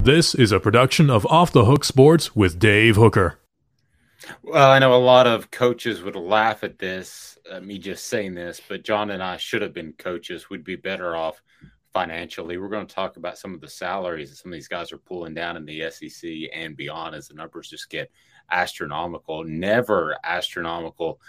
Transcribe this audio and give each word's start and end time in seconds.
This 0.00 0.32
is 0.34 0.52
a 0.52 0.60
production 0.60 1.10
of 1.10 1.26
Off 1.26 1.50
the 1.50 1.64
Hook 1.64 1.84
Sports 1.84 2.34
with 2.34 2.58
Dave 2.58 2.94
Hooker. 2.94 3.40
Well, 4.42 4.70
I 4.70 4.78
know 4.78 4.94
a 4.94 4.96
lot 4.96 5.26
of 5.26 5.50
coaches 5.50 6.02
would 6.02 6.14
laugh 6.14 6.62
at 6.62 6.78
this, 6.78 7.36
uh, 7.50 7.60
me 7.60 7.78
just 7.78 8.06
saying 8.06 8.34
this, 8.34 8.60
but 8.66 8.84
John 8.84 9.10
and 9.10 9.22
I 9.22 9.36
should 9.36 9.60
have 9.60 9.74
been 9.74 9.92
coaches. 9.94 10.48
We'd 10.48 10.64
be 10.64 10.76
better 10.76 11.16
off 11.16 11.42
financially. 11.92 12.58
We're 12.58 12.68
going 12.68 12.86
to 12.86 12.94
talk 12.94 13.16
about 13.16 13.38
some 13.38 13.52
of 13.52 13.60
the 13.60 13.68
salaries 13.68 14.30
that 14.30 14.36
some 14.36 14.52
of 14.52 14.56
these 14.56 14.68
guys 14.68 14.92
are 14.92 14.98
pulling 14.98 15.34
down 15.34 15.56
in 15.56 15.66
the 15.66 15.90
SEC 15.90 16.30
and 16.54 16.76
beyond 16.76 17.16
as 17.16 17.28
the 17.28 17.34
numbers 17.34 17.68
just 17.68 17.90
get 17.90 18.10
astronomical. 18.50 19.42
Never 19.42 20.16
astronomical 20.22 21.20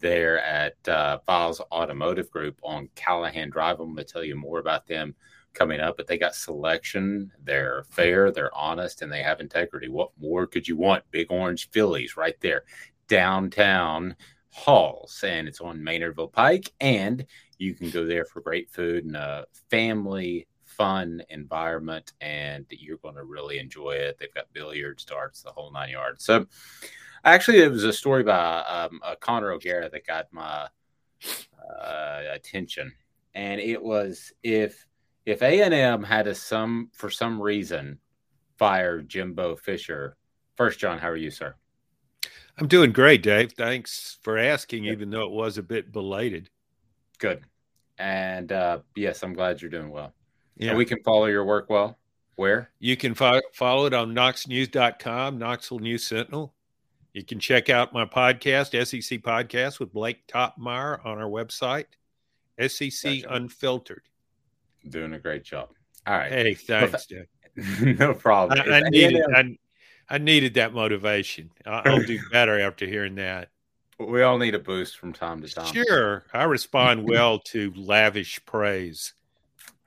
there 0.00 0.40
at 0.40 0.76
uh, 0.88 1.20
Viles 1.26 1.60
Automotive 1.72 2.30
Group 2.30 2.58
on 2.64 2.88
Callahan 2.96 3.50
Drive. 3.50 3.78
I'm 3.78 3.94
going 3.94 4.04
to 4.04 4.12
tell 4.12 4.24
you 4.24 4.34
more 4.34 4.58
about 4.58 4.86
them 4.88 5.14
coming 5.56 5.80
up, 5.80 5.96
but 5.96 6.06
they 6.06 6.18
got 6.18 6.34
selection. 6.34 7.32
They're 7.42 7.84
fair, 7.90 8.30
they're 8.30 8.54
honest, 8.56 9.02
and 9.02 9.10
they 9.10 9.22
have 9.22 9.40
integrity. 9.40 9.88
What 9.88 10.10
more 10.20 10.46
could 10.46 10.68
you 10.68 10.76
want? 10.76 11.10
Big 11.10 11.30
Orange 11.30 11.70
Philly's 11.70 12.16
right 12.16 12.38
there, 12.40 12.62
downtown 13.08 14.14
Halls, 14.50 15.22
and 15.26 15.48
it's 15.48 15.60
on 15.60 15.80
Maynardville 15.80 16.32
Pike. 16.32 16.72
And 16.80 17.26
you 17.58 17.74
can 17.74 17.90
go 17.90 18.06
there 18.06 18.24
for 18.24 18.40
great 18.40 18.70
food 18.70 19.04
and 19.04 19.16
a 19.16 19.46
family 19.70 20.46
fun 20.64 21.22
environment, 21.30 22.12
and 22.20 22.66
you're 22.70 22.98
going 22.98 23.14
to 23.14 23.24
really 23.24 23.58
enjoy 23.58 23.92
it. 23.92 24.18
They've 24.18 24.32
got 24.34 24.52
billiards, 24.52 25.04
darts, 25.04 25.42
the 25.42 25.50
whole 25.50 25.72
nine 25.72 25.90
yards. 25.90 26.24
So, 26.24 26.46
actually, 27.24 27.58
it 27.58 27.70
was 27.70 27.84
a 27.84 27.92
story 27.92 28.22
by 28.22 28.60
um, 28.60 29.00
uh, 29.02 29.14
Connor 29.16 29.52
O'Gara 29.52 29.88
that 29.88 30.06
got 30.06 30.26
my 30.32 30.68
uh, 31.68 32.22
attention, 32.30 32.92
and 33.34 33.60
it 33.60 33.82
was 33.82 34.32
if 34.42 34.85
if 35.26 35.42
A 35.42 35.62
and 35.62 35.74
M 35.74 36.04
had 36.04 36.24
to 36.24 36.34
some 36.34 36.88
for 36.94 37.10
some 37.10 37.42
reason 37.42 37.98
fire 38.56 39.02
Jimbo 39.02 39.56
Fisher. 39.56 40.16
First, 40.56 40.78
John, 40.78 40.98
how 40.98 41.10
are 41.10 41.16
you, 41.16 41.30
sir? 41.30 41.54
I'm 42.58 42.68
doing 42.68 42.92
great, 42.92 43.22
Dave. 43.22 43.52
Thanks 43.52 44.18
for 44.22 44.38
asking, 44.38 44.86
even 44.86 45.10
though 45.10 45.24
it 45.24 45.30
was 45.30 45.58
a 45.58 45.62
bit 45.62 45.92
belated. 45.92 46.48
Good. 47.18 47.42
And 47.98 48.50
uh, 48.50 48.78
yes, 48.94 49.22
I'm 49.22 49.34
glad 49.34 49.60
you're 49.60 49.70
doing 49.70 49.90
well. 49.90 50.14
Yeah, 50.56 50.70
and 50.70 50.78
we 50.78 50.86
can 50.86 51.02
follow 51.02 51.26
your 51.26 51.44
work 51.44 51.68
well. 51.68 51.98
Where? 52.36 52.70
You 52.78 52.96
can 52.96 53.14
fo- 53.14 53.42
follow 53.52 53.86
it 53.86 53.92
on 53.92 54.14
knoxnews.com, 54.14 55.38
Knoxville 55.38 55.80
News 55.80 56.06
Sentinel. 56.06 56.54
You 57.12 57.24
can 57.24 57.38
check 57.38 57.68
out 57.68 57.92
my 57.92 58.04
podcast, 58.04 58.70
SEC 58.86 59.20
Podcast 59.20 59.80
with 59.80 59.92
Blake 59.92 60.26
Toppmeyer 60.26 61.04
on 61.04 61.18
our 61.18 61.28
website, 61.28 61.86
SEC 62.58 63.22
gotcha. 63.22 63.34
Unfiltered 63.34 64.02
doing 64.90 65.12
a 65.12 65.18
great 65.18 65.44
job. 65.44 65.70
All 66.06 66.16
right. 66.16 66.30
Hey, 66.30 66.54
thanks, 66.54 67.06
Jeff. 67.06 67.26
no 67.80 68.14
problem. 68.14 68.60
I, 68.60 68.76
I 68.76 68.90
needed 68.90 69.22
I, 69.34 69.56
I, 70.08 70.18
needed 70.18 70.54
that 70.54 70.72
motivation. 70.72 71.50
I'll 71.64 72.02
do 72.02 72.18
better 72.32 72.60
after 72.60 72.86
hearing 72.86 73.16
that. 73.16 73.48
We 73.98 74.22
all 74.22 74.36
need 74.36 74.54
a 74.54 74.58
boost 74.58 74.98
from 74.98 75.14
time 75.14 75.40
to 75.40 75.48
time. 75.48 75.72
Sure, 75.72 76.24
I 76.32 76.44
respond 76.44 77.08
well 77.08 77.38
to 77.46 77.72
lavish 77.74 78.44
praise. 78.44 79.14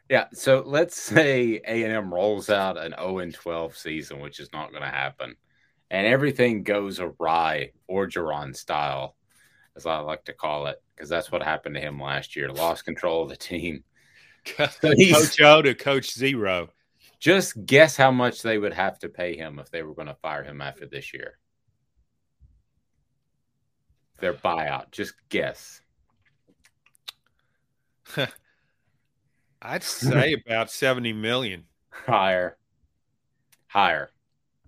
Yeah, 0.10 0.26
so 0.34 0.64
let's 0.66 1.00
say 1.00 1.62
A 1.68 1.84
and 1.84 1.94
M 1.94 2.12
rolls 2.12 2.50
out 2.50 2.78
an 2.78 2.96
0 2.98 3.20
and 3.20 3.34
12 3.34 3.78
season, 3.78 4.20
which 4.20 4.40
is 4.40 4.52
not 4.52 4.72
going 4.72 4.82
to 4.82 4.90
happen, 4.90 5.36
and 5.92 6.08
everything 6.08 6.64
goes 6.64 7.00
awry, 7.00 7.72
Orgeron 7.90 8.56
style, 8.56 9.16
as 9.76 9.86
I 9.86 10.00
like 10.00 10.26
to 10.26 10.34
call 10.34 10.66
it, 10.66 10.82
because 10.96 11.10
that's 11.10 11.32
what 11.32 11.44
happened 11.44 11.76
to 11.76 11.82
him 11.82 12.02
last 12.02 12.36
year. 12.36 12.52
Lost 12.52 12.86
control 12.86 13.22
of 13.22 13.30
the 13.30 13.38
team 13.38 13.84
Coach 14.58 15.42
O 15.42 15.62
to 15.62 15.74
Coach 15.76 16.14
Zero. 16.14 16.70
Just 17.20 17.66
guess 17.66 17.98
how 17.98 18.12
much 18.12 18.42
they 18.42 18.58
would 18.58 18.74
have 18.74 18.98
to 19.00 19.10
pay 19.10 19.36
him 19.36 19.60
if 19.60 19.70
they 19.72 19.84
were 19.84 19.94
going 19.94 20.08
to 20.08 20.16
fire 20.16 20.44
him 20.44 20.62
after 20.62 20.86
this 20.86 21.14
year. 21.14 21.38
Their 24.20 24.34
buyout. 24.34 24.92
Just 24.92 25.14
guess. 25.28 25.82
I'd 29.62 29.84
say 29.84 30.42
about 30.46 30.72
70 30.72 31.12
million. 31.14 31.66
Higher. 31.90 32.58
Higher. 33.68 34.12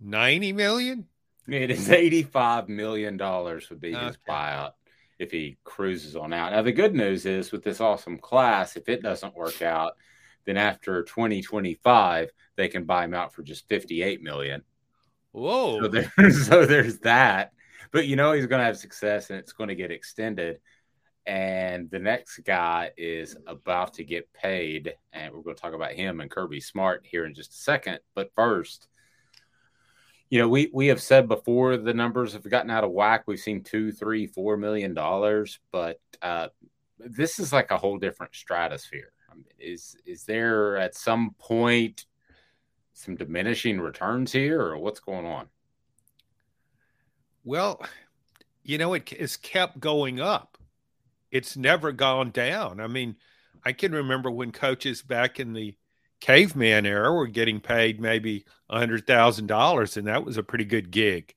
90 0.02 0.52
million? 0.54 1.08
It 1.48 1.72
is 1.72 1.88
$85 1.88 2.68
million 2.68 3.18
would 3.18 3.82
be 3.82 3.94
his 3.94 4.18
buyout 4.28 4.74
if 5.22 5.30
he 5.30 5.56
cruises 5.64 6.16
on 6.16 6.34
out. 6.34 6.52
Now, 6.52 6.64
the 6.64 6.72
good 6.72 6.96
news 6.96 7.28
is 7.28 7.52
with 7.52 7.64
this 7.64 7.80
awesome 7.80 8.18
class, 8.18 8.76
if 8.76 8.90
it 8.90 9.04
doesn't 9.04 9.36
work 9.36 9.62
out, 9.62 9.94
then 10.46 10.58
after 10.58 11.04
2025, 11.04 12.32
they 12.56 12.68
can 12.68 12.86
buy 12.86 13.06
him 13.06 13.14
out 13.14 13.32
for 13.32 13.44
just 13.44 13.70
58 13.70 14.24
million. 14.24 14.64
Whoa. 15.32 15.80
So 15.82 15.88
there's, 15.88 16.48
so 16.48 16.66
there's 16.66 16.98
that. 17.00 17.52
But 17.92 18.08
you 18.08 18.16
know, 18.16 18.32
he's 18.32 18.48
going 18.48 18.62
to 18.62 18.66
have 18.66 18.78
success 18.78 19.30
and 19.30 19.38
it's 19.38 19.54
going 19.54 19.68
to 19.68 19.76
get 19.76 19.92
extended. 19.92 20.60
And 21.28 21.92
the 21.92 22.00
next 22.00 22.40
guy 22.40 22.90
is 22.98 23.38
about 23.46 23.94
to 23.96 24.04
get 24.04 24.34
paid. 24.34 24.96
And 25.14 25.32
we're 25.32 25.44
going 25.44 25.56
to 25.56 25.62
talk 25.62 25.76
about 25.76 25.92
him 25.92 26.20
and 26.20 26.32
Kirby 26.32 26.62
Smart 26.62 27.06
here 27.06 27.26
in 27.26 27.36
just 27.36 27.52
a 27.52 27.58
second. 27.58 28.00
But 28.16 28.32
first, 28.36 28.88
you 30.32 30.40
know, 30.40 30.48
we 30.48 30.72
we 30.74 30.88
have 30.88 31.02
said 31.02 31.28
before 31.28 31.76
the 31.76 31.94
numbers 31.94 32.32
have 32.34 32.50
gotten 32.50 32.72
out 32.72 32.86
of 32.86 32.92
whack. 32.92 33.24
We've 33.28 33.38
seen 33.38 33.64
two, 33.64 33.92
three, 33.92 34.26
four 34.26 34.56
million 34.56 34.94
dollars, 34.94 35.60
but 35.74 36.00
uh, 36.22 36.48
this 36.98 37.38
is 37.38 37.52
like 37.52 37.70
a 37.70 37.78
whole 37.78 37.98
different 37.98 38.34
stratosphere. 38.34 39.12
I 39.30 39.36
mean, 39.36 39.46
is 39.60 39.98
is 40.06 40.24
there 40.24 40.78
at 40.78 40.96
some 40.96 41.36
point 41.38 42.06
some 42.94 43.18
diminishing 43.18 43.82
returns 43.82 44.32
here, 44.32 44.62
or 44.62 44.78
what's 44.78 45.02
going 45.02 45.26
on? 45.26 45.48
Well, 47.44 47.86
you 48.64 48.78
know, 48.78 48.94
it 48.94 49.10
has 49.10 49.36
kept 49.36 49.82
going 49.82 50.22
up. 50.22 50.58
It's 51.30 51.58
never 51.58 51.92
gone 51.92 52.32
down. 52.32 52.80
I 52.80 52.88
mean, 52.88 53.18
I 53.66 53.74
can 53.74 53.92
remember 53.92 54.32
when 54.32 54.54
coaches 54.54 55.02
back 55.02 55.42
in 55.42 55.52
the 55.52 55.76
caveman 56.22 56.86
era 56.86 57.14
were 57.14 57.28
getting 57.28 57.60
paid 57.60 58.00
maybe 58.00 58.46
a 58.70 58.78
hundred 58.80 59.06
thousand 59.06 59.48
dollars, 59.48 59.98
and 59.98 60.08
that 60.08 60.24
was 60.24 60.38
a 60.38 60.44
pretty 60.44 60.66
good 60.66 60.92
gig. 60.92 61.34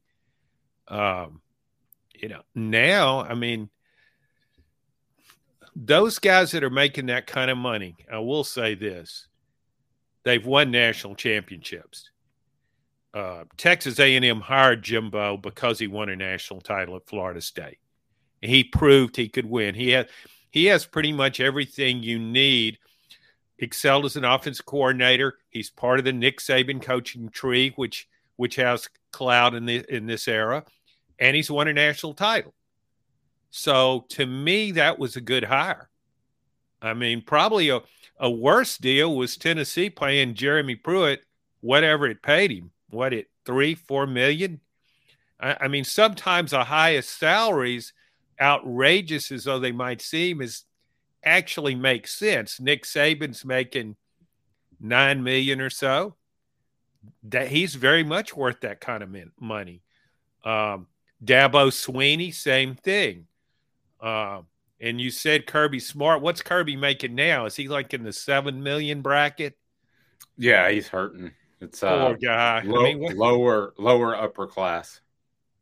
Um, 0.87 1.41
you 2.15 2.29
know, 2.29 2.43
now 2.55 3.21
I 3.21 3.35
mean, 3.35 3.71
those 5.75 6.19
guys 6.19 6.53
that 6.53 6.63
are 6.63 6.71
making 6.71 7.07
that 7.07 7.27
kind 7.27 7.51
of 7.51 7.59
money, 7.59 7.97
I 8.13 8.19
will 8.19 8.45
say 8.45 8.75
this: 8.75 9.27
they've 10.23 10.47
won 10.47 10.71
national 10.71 11.17
championships. 11.17 12.11
Uh, 13.13 13.45
Texas 13.57 14.01
A&M 14.01 14.41
hired 14.41 14.83
Jimbo 14.83 15.37
because 15.37 15.79
he 15.79 15.87
won 15.87 16.09
a 16.09 16.17
national 16.17 16.61
title 16.61 16.97
at 16.97 17.07
Florida 17.07 17.41
State. 17.41 17.79
He 18.43 18.65
proved 18.65 19.17
he 19.17 19.29
could 19.29 19.47
win. 19.47 19.75
He 19.75 19.91
had 19.91 20.09
he 20.51 20.67
has 20.67 20.85
pretty 20.85 21.13
much 21.13 21.41
everything 21.41 22.03
you 22.03 22.19
need. 22.19 22.79
Excelled 23.59 24.05
as 24.05 24.17
an 24.17 24.25
offense 24.25 24.61
coordinator. 24.61 25.39
He's 25.51 25.71
part 25.71 25.99
of 25.99 26.05
the 26.05 26.13
Nick 26.13 26.41
Saban 26.41 26.83
coaching 26.83 27.29
tree, 27.29 27.73
which 27.77 28.09
which 28.37 28.57
has 28.57 28.89
cloud 29.13 29.55
in 29.55 29.65
the 29.65 29.85
in 29.89 30.07
this 30.07 30.27
era, 30.27 30.65
and 31.19 31.37
he's 31.37 31.51
won 31.51 31.69
a 31.69 31.73
national 31.73 32.15
title. 32.15 32.53
So 33.51 34.07
to 34.11 34.27
me, 34.27 34.73
that 34.73 34.99
was 34.99 35.15
a 35.15 35.21
good 35.21 35.45
hire. 35.45 35.89
I 36.83 36.95
mean, 36.95 37.23
probably 37.23 37.69
a, 37.69 37.81
a 38.19 38.29
worse 38.29 38.77
deal 38.77 39.15
was 39.15 39.37
Tennessee 39.37 39.89
paying 39.89 40.35
Jeremy 40.35 40.75
Pruitt 40.75 41.25
whatever 41.61 42.07
it 42.07 42.23
paid 42.23 42.51
him. 42.51 42.71
What 42.91 43.15
it 43.15 43.31
three, 43.47 43.75
four 43.75 44.07
million? 44.07 44.61
I, 45.41 45.57
I 45.63 45.69
mean, 45.69 45.85
sometimes 45.85 46.51
the 46.51 46.65
highest 46.65 47.19
salaries, 47.19 47.95
outrageous 48.41 49.33
as 49.33 49.45
though 49.45 49.59
they 49.59 49.73
might 49.73 50.03
seem, 50.03 50.43
is 50.43 50.65
actually 51.25 51.75
make 51.75 52.07
sense. 52.07 52.61
Nick 52.61 52.85
Saban's 52.85 53.45
making 53.45 53.97
nine 54.81 55.23
million 55.23 55.61
or 55.61 55.71
so. 55.71 56.17
That 57.25 57.49
he's 57.49 57.75
very 57.75 58.03
much 58.03 58.35
worth 58.35 58.61
that 58.61 58.81
kind 58.81 59.03
of 59.03 59.15
money. 59.39 59.83
Um, 60.45 60.87
Dabo 61.23 61.69
Swinney, 61.69 62.33
same 62.33 62.75
thing. 62.75 63.27
Uh, 64.01 64.43
and 64.81 65.01
you 65.01 65.11
said 65.11 65.47
Kirby 65.47 65.81
Smart. 65.81 66.23
What's 66.23 66.43
Kirby 66.43 66.77
making 66.77 67.15
now? 67.15 67.47
Is 67.47 67.57
he 67.57 67.69
like 67.69 67.95
in 67.95 68.03
the 68.03 68.13
seven 68.13 68.63
million 68.63 69.03
bracket? 69.03 69.57
Yeah, 70.37 70.71
he's 70.71 70.89
hurting. 70.89 71.33
It's 71.61 71.83
uh, 71.83 72.09
poor 72.09 72.17
guy. 72.17 72.63
Low, 72.65 72.85
I 72.85 72.95
mean, 72.95 73.17
lower, 73.17 73.75
lower 73.79 74.17
upper 74.17 74.47
class. 74.47 75.01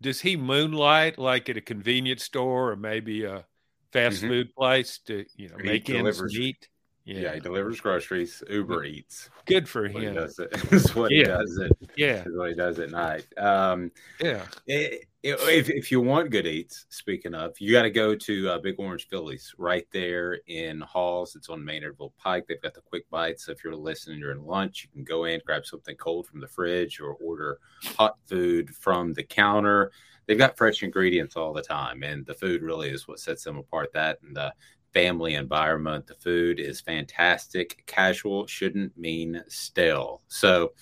Does 0.01 0.21
he 0.21 0.37
moonlight 0.37 1.19
like 1.19 1.49
at 1.49 1.57
a 1.57 1.61
convenience 1.61 2.25
store 2.25 2.73
or 2.73 2.77
maybe 2.77 3.25
a 3.25 3.45
fast 3.93 4.19
mm-hmm. 4.19 4.29
food 4.29 4.55
place 4.55 5.01
to 5.07 5.25
you 5.37 5.49
know 5.49 5.57
make 5.59 5.89
ends 5.91 6.23
meet? 6.23 6.69
Yeah. 7.05 7.21
yeah. 7.21 7.35
he 7.35 7.41
delivers 7.41 7.81
groceries. 7.81 8.43
Uber 8.49 8.85
Eats. 8.85 9.31
Good 9.47 9.69
for 9.69 9.87
him. 9.87 10.01
He 10.01 10.07
does 10.07 10.39
it. 10.39 10.53
That's 10.71 10.95
what 10.95 11.11
yeah. 11.11 11.19
he 11.19 11.25
does 11.25 11.59
it. 11.59 11.73
Yeah, 11.97 12.25
what 12.33 12.51
he 12.51 12.55
does 12.55 12.79
at 12.79 12.91
night. 12.91 13.27
Um, 13.37 13.91
yeah. 14.21 14.45
It, 14.67 15.07
if, 15.23 15.71
if 15.71 15.93
you 15.93 16.01
want 16.01 16.31
good 16.31 16.49
eats, 16.49 16.87
speaking 16.89 17.35
of, 17.35 17.61
you 17.61 17.73
got 17.73 17.83
to 17.83 17.91
go 17.91 18.17
to 18.17 18.49
uh, 18.51 18.59
Big 18.59 18.75
Orange 18.79 19.07
Philly's 19.09 19.55
right 19.57 19.87
there 19.93 20.41
in 20.49 20.81
Halls. 20.81 21.37
It's 21.37 21.49
on 21.49 21.61
Maynardville 21.61 22.13
Pike. 22.19 22.47
They've 22.49 22.61
got 22.61 22.75
the 22.75 22.81
quick 22.81 23.09
bites. 23.09 23.47
So 23.47 23.53
if 23.53 23.63
you're 23.63 23.77
listening 23.77 24.21
during 24.21 24.45
lunch, 24.45 24.83
you 24.83 24.91
can 24.93 25.05
go 25.05 25.25
in, 25.25 25.41
grab 25.47 25.65
something 25.65 25.97
cold 25.97 26.27
from 26.27 26.41
the 26.41 26.49
fridge, 26.49 27.01
or 27.01 27.15
order 27.15 27.59
hot 27.85 28.17
food 28.27 28.71
from 28.75 29.13
the 29.13 29.23
counter. 29.23 29.93
They've 30.27 30.39
got 30.39 30.57
fresh 30.57 30.83
ingredients 30.83 31.37
all 31.37 31.53
the 31.53 31.63
time, 31.63 32.03
and 32.03 32.27
the 32.27 32.35
food 32.35 32.63
really 32.63 32.91
is 32.91 33.07
what 33.07 33.21
sets 33.21 33.45
them 33.45 33.59
apart. 33.59 33.93
That 33.93 34.19
and 34.23 34.37
the 34.37 34.53
family 34.93 35.35
environment. 35.35 36.07
The 36.07 36.15
food 36.15 36.61
is 36.61 36.81
fantastic. 36.81 37.83
Casual 37.87 38.47
shouldn't 38.47 38.97
mean 38.97 39.43
stale. 39.49 40.23
So 40.29 40.73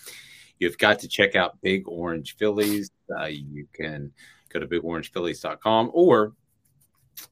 you've 0.59 0.79
got 0.79 0.99
to 1.01 1.09
check 1.09 1.37
out 1.37 1.61
Big 1.63 1.89
Orange 1.89 2.37
Philly's. 2.37 2.91
Uh, 3.19 3.27
you 3.27 3.67
can 3.73 4.13
go 4.51 4.61
to 4.61 4.67
bigorangephillys.com 4.67 5.91
or 5.93 6.35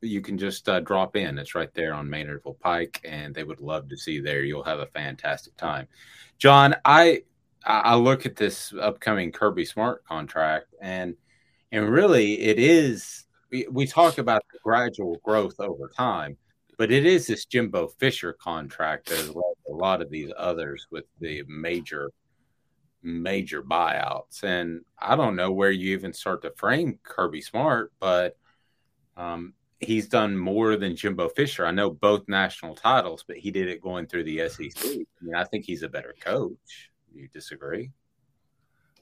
you 0.01 0.21
can 0.21 0.39
just 0.39 0.69
uh, 0.69 0.81
drop 0.81 1.17
in. 1.17 1.39
It's 1.39 1.55
right 1.55 1.73
there 1.75 1.95
on 1.95 2.09
Maynardville 2.09 2.59
Pike, 2.61 3.01
and 3.05 3.35
they 3.35 3.45
would 3.45 3.61
love 3.61 3.89
to 3.89 3.97
see 3.97 4.13
you 4.13 4.23
there. 4.23 4.43
You'll 4.43 4.65
have 4.65 4.81
a 4.81 4.87
fantastic 4.87 5.57
time. 5.57 5.89
John, 6.39 6.77
I 6.85 7.23
I 7.65 7.97
look 7.97 8.27
at 8.27 8.37
this 8.37 8.73
upcoming 8.81 9.33
Kirby 9.33 9.65
Smart 9.65 10.05
contract, 10.05 10.75
and 10.81 11.17
and 11.73 11.89
really 11.89 12.41
it 12.41 12.59
is. 12.59 13.25
We, 13.51 13.67
we 13.71 13.87
talk 13.87 14.19
about 14.19 14.45
the 14.53 14.59
gradual 14.63 15.21
growth 15.25 15.59
over 15.59 15.91
time, 15.97 16.37
but 16.79 16.93
it 16.93 17.05
is 17.05 17.27
this 17.27 17.45
Jimbo 17.45 17.89
Fisher 17.99 18.33
contract 18.33 19.11
as 19.11 19.31
well 19.31 19.53
as 19.59 19.73
a 19.73 19.77
lot 19.77 20.01
of 20.01 20.11
these 20.11 20.33
others 20.39 20.87
with 20.91 21.05
the 21.21 21.43
major 21.47 22.11
major 23.03 23.63
buyouts. 23.63 24.43
And 24.45 24.83
I 24.99 25.17
don't 25.17 25.37
know 25.37 25.53
where 25.53 25.71
you 25.71 25.93
even 25.93 26.13
start 26.13 26.43
to 26.43 26.53
frame 26.57 26.99
Kirby 27.03 27.41
Smart, 27.41 27.93
but 28.01 28.37
um, 29.17 29.55
he's 29.81 30.09
done 30.09 30.37
more 30.37 30.77
than 30.77 30.97
Jimbo 30.97 31.29
Fisher. 31.31 31.67
I 31.67 31.71
know 31.71 31.91
both 31.91 32.29
national 32.29 32.75
titles, 32.75 33.25
but 33.27 33.37
he 33.37 33.51
did 33.51 33.69
it 33.69 33.83
going 33.83 34.07
through 34.07 34.25
the 34.25 34.49
SEC. 34.49 34.85
I 34.85 35.05
mean, 35.23 35.35
I 35.35 35.45
think 35.45 35.65
he's 35.65 35.83
a 35.83 35.89
better 35.89 36.15
coach. 36.21 36.91
You 37.13 37.29
disagree? 37.29 37.91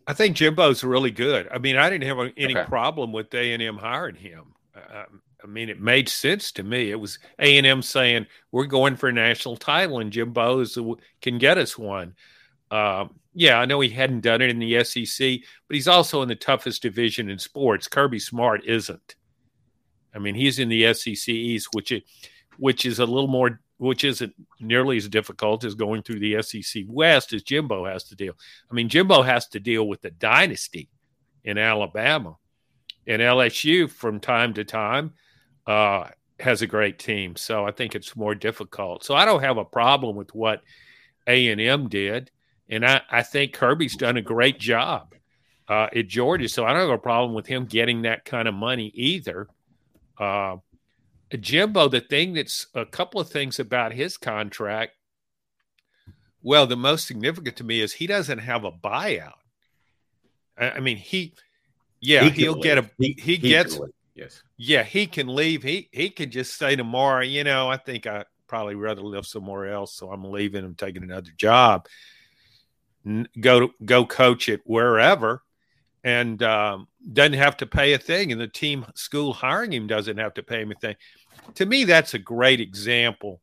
I 0.06 0.14
think 0.14 0.37
Jimbo's 0.37 0.84
really 0.84 1.11
good. 1.11 1.49
I 1.50 1.58
mean, 1.58 1.76
I 1.76 1.90
didn't 1.90 2.06
have 2.06 2.32
any 2.37 2.56
okay. 2.56 2.64
problem 2.64 3.12
with 3.12 3.34
A 3.34 3.52
and 3.52 3.62
M 3.62 3.76
hiring 3.76 4.14
him. 4.14 4.55
Uh, 4.75 5.05
I 5.42 5.46
mean, 5.46 5.68
it 5.68 5.80
made 5.80 6.08
sense 6.08 6.50
to 6.52 6.62
me. 6.62 6.90
It 6.90 6.98
was 6.98 7.18
A 7.38 7.58
and 7.58 7.66
M 7.66 7.82
saying 7.82 8.26
we're 8.52 8.66
going 8.66 8.96
for 8.96 9.08
a 9.08 9.12
national 9.12 9.56
title, 9.56 10.00
and 10.00 10.10
Jim 10.10 10.32
Bowes 10.32 10.78
can 11.20 11.38
get 11.38 11.58
us 11.58 11.76
one. 11.76 12.14
Uh, 12.70 13.06
yeah, 13.34 13.58
I 13.58 13.66
know 13.66 13.80
he 13.80 13.90
hadn't 13.90 14.22
done 14.22 14.40
it 14.40 14.50
in 14.50 14.58
the 14.58 14.82
SEC, 14.82 15.40
but 15.68 15.74
he's 15.74 15.88
also 15.88 16.22
in 16.22 16.28
the 16.28 16.34
toughest 16.34 16.82
division 16.82 17.28
in 17.28 17.38
sports. 17.38 17.86
Kirby 17.86 18.18
Smart 18.18 18.64
isn't. 18.64 19.14
I 20.14 20.18
mean, 20.18 20.34
he's 20.34 20.58
in 20.58 20.70
the 20.70 20.92
SEC 20.94 21.28
East, 21.28 21.68
which 21.72 21.92
is, 21.92 22.02
which 22.56 22.86
is 22.86 22.98
a 22.98 23.04
little 23.04 23.28
more, 23.28 23.60
which 23.76 24.04
isn't 24.04 24.34
nearly 24.58 24.96
as 24.96 25.08
difficult 25.08 25.64
as 25.64 25.74
going 25.74 26.02
through 26.02 26.20
the 26.20 26.42
SEC 26.42 26.84
West 26.88 27.34
as 27.34 27.42
Jimbo 27.42 27.84
has 27.84 28.04
to 28.04 28.16
deal. 28.16 28.32
I 28.70 28.74
mean, 28.74 28.88
Jimbo 28.88 29.20
has 29.20 29.46
to 29.48 29.60
deal 29.60 29.86
with 29.86 30.00
the 30.00 30.10
dynasty 30.12 30.88
in 31.44 31.58
Alabama, 31.58 32.38
and 33.06 33.20
LSU 33.20 33.88
from 33.88 34.18
time 34.18 34.54
to 34.54 34.64
time 34.64 35.12
uh, 35.66 36.08
has 36.38 36.62
a 36.62 36.66
great 36.66 36.98
team. 36.98 37.36
So 37.36 37.66
I 37.66 37.70
think 37.70 37.94
it's 37.94 38.16
more 38.16 38.34
difficult. 38.34 39.04
So 39.04 39.14
I 39.14 39.24
don't 39.24 39.42
have 39.42 39.58
a 39.58 39.64
problem 39.64 40.16
with 40.16 40.34
what 40.34 40.62
A 41.26 41.48
and 41.48 41.60
M 41.60 41.88
did, 41.88 42.30
and 42.68 42.84
I, 42.84 43.02
I 43.10 43.22
think 43.22 43.52
Kirby's 43.52 43.96
done 43.96 44.16
a 44.16 44.22
great 44.22 44.58
job 44.58 45.14
uh, 45.68 45.88
at 45.94 46.08
Georgia. 46.08 46.48
So 46.48 46.64
I 46.64 46.72
don't 46.72 46.82
have 46.82 46.90
a 46.90 46.98
problem 46.98 47.34
with 47.34 47.46
him 47.46 47.66
getting 47.66 48.02
that 48.02 48.24
kind 48.24 48.48
of 48.48 48.54
money 48.54 48.92
either. 48.94 49.48
Uh, 50.18 50.56
Jimbo, 51.38 51.88
the 51.88 52.00
thing 52.00 52.34
that's 52.34 52.66
a 52.74 52.86
couple 52.86 53.20
of 53.20 53.28
things 53.28 53.58
about 53.58 53.92
his 53.92 54.16
contract. 54.16 54.92
Well, 56.43 56.67
the 56.67 56.76
most 56.76 57.06
significant 57.06 57.56
to 57.56 57.64
me 57.64 57.81
is 57.81 57.93
he 57.93 58.06
doesn't 58.06 58.38
have 58.38 58.64
a 58.64 58.70
buyout. 58.70 59.32
I, 60.56 60.70
I 60.70 60.81
mean, 60.81 60.96
he, 60.96 61.34
yeah, 62.00 62.29
he 62.29 62.48
will 62.48 62.62
get 62.62 62.79
a 62.79 62.88
he, 62.98 63.17
he, 63.19 63.36
he 63.36 63.48
gets 63.48 63.81
Yes. 64.17 64.43
Yeah, 64.56 64.82
he 64.82 65.06
can 65.06 65.29
leave. 65.29 65.63
He 65.63 65.91
he 65.93 66.08
can 66.08 66.31
just 66.31 66.56
say 66.56 66.75
tomorrow, 66.75 67.23
you 67.23 67.44
know, 67.44 67.69
I 67.69 67.77
think 67.77 68.06
I 68.06 68.25
probably 68.49 68.75
rather 68.75 69.03
live 69.03 69.27
somewhere 69.27 69.70
else, 69.70 69.94
so 69.94 70.11
I'm 70.11 70.25
leaving. 70.25 70.65
I'm 70.65 70.75
taking 70.75 71.03
another 71.03 71.31
job. 71.37 71.87
Go 73.39 73.69
go 73.85 74.06
coach 74.06 74.49
it 74.49 74.63
wherever, 74.65 75.43
and 76.03 76.43
um, 76.43 76.89
doesn't 77.13 77.35
have 77.35 77.58
to 77.58 77.67
pay 77.67 77.93
a 77.93 77.99
thing. 77.99 78.32
And 78.32 78.41
the 78.41 78.49
team 78.49 78.87
school 78.94 79.35
hiring 79.35 79.73
him 79.73 79.87
doesn't 79.87 80.17
have 80.17 80.32
to 80.35 80.43
pay 80.43 80.63
him 80.63 80.73
a 80.73 80.77
thing. 80.77 80.96
To 81.56 81.67
me, 81.67 81.85
that's 81.85 82.15
a 82.15 82.19
great 82.19 82.61
example 82.61 83.43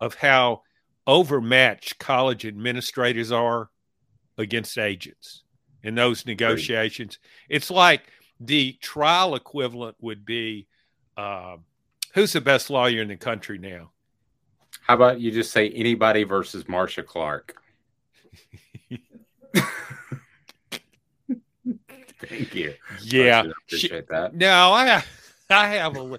of 0.00 0.14
how 0.14 0.62
overmatched 1.06 1.98
college 1.98 2.46
administrators 2.46 3.30
are 3.30 3.68
against 4.38 4.78
agents 4.78 5.42
in 5.82 5.94
those 5.94 6.24
negotiations. 6.24 7.18
It's 7.50 7.70
like 7.70 8.04
the 8.46 8.72
trial 8.80 9.34
equivalent 9.34 9.96
would 10.00 10.24
be 10.24 10.66
uh, 11.16 11.56
who's 12.14 12.32
the 12.32 12.40
best 12.40 12.70
lawyer 12.70 13.02
in 13.02 13.08
the 13.08 13.16
country 13.16 13.58
now? 13.58 13.90
How 14.82 14.94
about 14.94 15.20
you 15.20 15.30
just 15.30 15.52
say 15.52 15.70
anybody 15.70 16.24
versus 16.24 16.68
Marcia 16.68 17.02
Clark? 17.02 17.56
Thank 22.28 22.54
you. 22.54 22.74
Yeah, 23.02 23.42
I 23.42 23.50
appreciate 23.66 24.04
she, 24.04 24.06
that. 24.10 24.34
No, 24.34 24.72
I 24.72 25.04
I 25.50 25.68
have 25.68 25.96
a. 25.96 26.18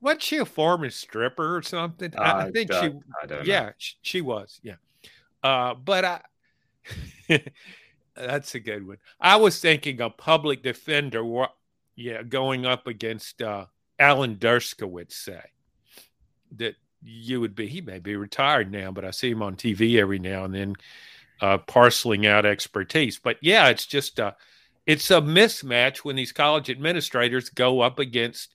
Wasn't 0.00 0.22
she 0.22 0.36
a 0.38 0.44
former 0.44 0.90
stripper 0.90 1.56
or 1.56 1.62
something? 1.62 2.14
Uh, 2.16 2.20
I, 2.20 2.46
I, 2.46 2.50
think 2.50 2.72
she. 2.72 2.78
I 2.78 3.42
yeah, 3.44 3.72
she, 3.78 3.94
she, 4.02 4.20
was. 4.20 4.60
Yeah, 4.62 4.76
uh, 5.42 5.74
but 5.74 6.04
I. 6.04 6.20
That's 8.16 8.54
a 8.54 8.60
good 8.60 8.86
one. 8.86 8.98
I 9.20 9.36
was 9.36 9.60
thinking 9.60 10.00
a 10.00 10.10
public 10.10 10.62
defender, 10.62 11.46
yeah, 11.94 12.22
going 12.22 12.66
up 12.66 12.86
against 12.86 13.42
uh, 13.42 13.66
Alan 13.98 14.36
Dershowitz, 14.36 15.12
say 15.12 15.42
that 16.56 16.76
you 17.02 17.40
would 17.40 17.54
be. 17.54 17.66
He 17.66 17.80
may 17.80 17.98
be 17.98 18.16
retired 18.16 18.72
now, 18.72 18.90
but 18.90 19.04
I 19.04 19.10
see 19.10 19.30
him 19.30 19.42
on 19.42 19.56
TV 19.56 19.96
every 19.98 20.18
now 20.18 20.44
and 20.44 20.54
then, 20.54 20.74
uh, 21.40 21.58
parceling 21.58 22.26
out 22.26 22.46
expertise. 22.46 23.18
But 23.18 23.36
yeah, 23.42 23.68
it's 23.68 23.86
just 23.86 24.18
a, 24.18 24.34
it's 24.86 25.10
a 25.10 25.20
mismatch 25.20 25.98
when 25.98 26.16
these 26.16 26.32
college 26.32 26.70
administrators 26.70 27.50
go 27.50 27.80
up 27.80 27.98
against, 27.98 28.54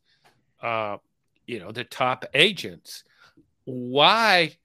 uh, 0.62 0.98
you 1.46 1.60
know, 1.60 1.72
the 1.72 1.84
top 1.84 2.26
agents. 2.34 3.04
why 3.66 4.58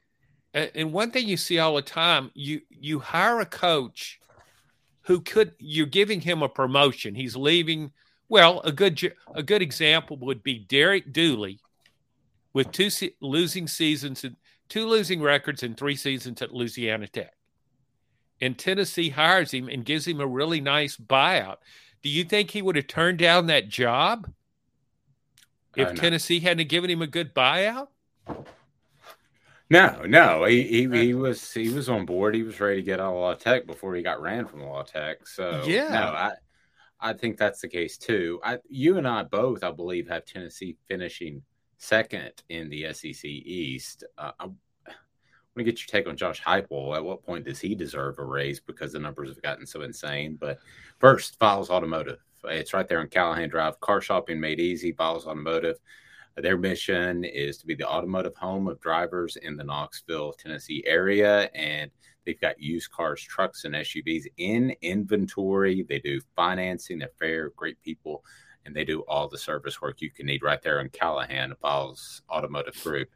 and 0.55 0.91
one 0.93 1.11
thing 1.11 1.29
you 1.29 1.37
see 1.37 1.59
all 1.59 1.77
the 1.77 1.83
time 1.83 2.31
you 2.35 2.63
you 2.71 2.99
hire 2.99 3.41
a 3.41 3.47
coach 3.47 4.21
who 5.07 5.21
could 5.21 5.53
you're 5.59 5.87
giving 5.87 6.21
him 6.21 6.43
a 6.43 6.49
promotion. 6.49 7.15
He's 7.15 7.37
leaving. 7.37 7.93
Well 8.29 8.61
a 8.63 8.73
good 8.73 9.01
a 9.35 9.43
good 9.43 9.63
example 9.63 10.17
would 10.19 10.43
be 10.43 10.59
Derek 10.59 11.13
Dooley 11.13 11.61
with 12.53 12.73
two 12.73 12.91
se- 12.91 13.15
losing 13.21 13.69
seasons 13.69 14.25
and 14.25 14.37
two 14.69 14.87
losing 14.87 15.23
records 15.23 15.63
and 15.63 15.77
three 15.77 15.95
seasons 15.95 16.43
at 16.43 16.53
Louisiana 16.53 17.07
Tech. 17.07 17.35
And 18.41 18.59
Tennessee 18.59 19.11
hires 19.11 19.53
him 19.53 19.69
and 19.69 19.85
gives 19.85 20.07
him 20.07 20.21
a 20.21 20.27
really 20.27 20.61
nice 20.61 20.97
buyout. 20.97 21.59
Do 22.03 22.11
you 22.11 22.25
think 22.25 22.51
he 22.51 22.61
would 22.61 22.77
have 22.77 22.89
turned 22.89 23.19
down 23.19 23.47
that 23.47 23.69
job 23.69 24.31
if 25.77 25.95
Tennessee 25.95 26.41
hadn't 26.41 26.69
given 26.69 26.91
him 26.91 27.03
a 27.03 27.07
good 27.07 27.35
buyout 27.35 27.89
no, 29.69 30.03
no, 30.07 30.45
he, 30.45 30.63
he, 30.63 30.89
he 30.89 31.15
was 31.15 31.53
he 31.53 31.71
was 31.71 31.89
on 31.89 32.07
board. 32.07 32.35
He 32.35 32.43
was 32.43 32.61
ready 32.61 32.77
to 32.77 32.83
get 32.83 33.01
out 33.01 33.15
of 33.15 33.21
La 33.21 33.35
Tech 33.35 33.67
before 33.67 33.95
he 33.95 34.03
got 34.03 34.21
ran 34.21 34.47
from 34.47 34.63
La 34.63 34.83
Tech. 34.83 35.27
So 35.27 35.63
yeah, 35.67 35.89
no, 35.89 35.99
I 35.99 36.33
I 37.01 37.13
think 37.13 37.37
that's 37.37 37.61
the 37.61 37.69
case 37.69 37.99
too. 37.99 38.41
I 38.45 38.59
you 38.69 38.99
and 38.99 39.09
I 39.09 39.25
both, 39.25 39.65
I 39.65 39.73
believe, 39.73 40.09
have 40.09 40.25
Tennessee 40.25 40.77
finishing 40.87 41.43
second 41.79 42.33
in 42.49 42.69
the 42.69 42.93
SEC 42.93 43.25
East. 43.25 44.05
Uh, 44.17 44.33
I 44.39 44.45
want 44.45 44.57
to 45.57 45.65
get 45.65 45.81
your 45.81 45.89
take 45.89 46.09
on 46.09 46.17
Josh 46.17 46.43
Heupel. 46.43 46.97
At 46.97 47.05
what 47.05 47.25
point 47.25 47.45
does 47.45 47.61
he 47.61 47.75
deserve 47.75 48.19
a 48.19 48.25
raise 48.25 48.61
because 48.61 48.93
the 48.93 48.99
numbers 48.99 49.31
have 49.31 49.43
gotten 49.43 49.67
so 49.67 49.83
insane? 49.83 50.37
But 50.41 50.59
first, 50.99 51.39
Viles 51.39 51.71
Automotive. 51.71 52.19
It's 52.45 52.73
right 52.73 52.87
there 52.87 53.01
on 53.01 53.09
Callahan 53.09 53.49
Drive. 53.49 53.81
Car 53.81 54.01
shopping 54.01 54.39
made 54.39 54.61
easy. 54.61 54.93
Viles 54.93 55.27
Automotive. 55.27 55.79
Their 56.37 56.59
mission 56.59 57.25
is 57.25 57.57
to 57.59 57.67
be 57.67 57.75
the 57.75 57.89
automotive 57.89 58.37
home 58.37 58.69
of 58.69 58.81
drivers 58.81 59.37
in 59.37 59.57
the 59.57 59.65
Knoxville, 59.65 60.35
Tennessee 60.35 60.85
area. 60.87 61.51
And 61.55 61.91
they've 62.25 62.41
got 62.41 62.61
used 62.61 62.91
cars, 62.91 63.23
trucks, 63.23 63.65
and 63.65 63.75
SUVs 63.75 64.27
in 64.37 64.75
inventory. 64.83 65.87
They 65.89 65.99
do 65.99 66.21
financing, 66.35 66.99
they're 66.99 67.09
fair, 67.19 67.51
great 67.57 67.81
people, 67.81 68.23
and 68.67 68.77
they 68.77 68.85
do 68.85 69.01
all 69.03 69.29
the 69.29 69.39
service 69.39 69.81
work 69.81 70.03
you 70.03 70.11
can 70.11 70.27
need 70.27 70.43
right 70.43 70.61
there 70.61 70.81
in 70.81 70.91
Callahan, 70.91 71.55
Viles 71.63 72.21
Automotive 72.29 72.83
Group. 72.83 73.09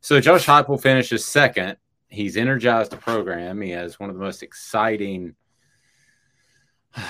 So 0.00 0.20
Josh 0.20 0.46
Heupel 0.46 0.80
finishes 0.80 1.24
second. 1.24 1.76
He's 2.08 2.36
energized 2.36 2.90
the 2.90 2.96
program. 2.96 3.60
He 3.60 3.70
has 3.70 4.00
one 4.00 4.10
of 4.10 4.16
the 4.16 4.22
most 4.22 4.42
exciting 4.42 5.36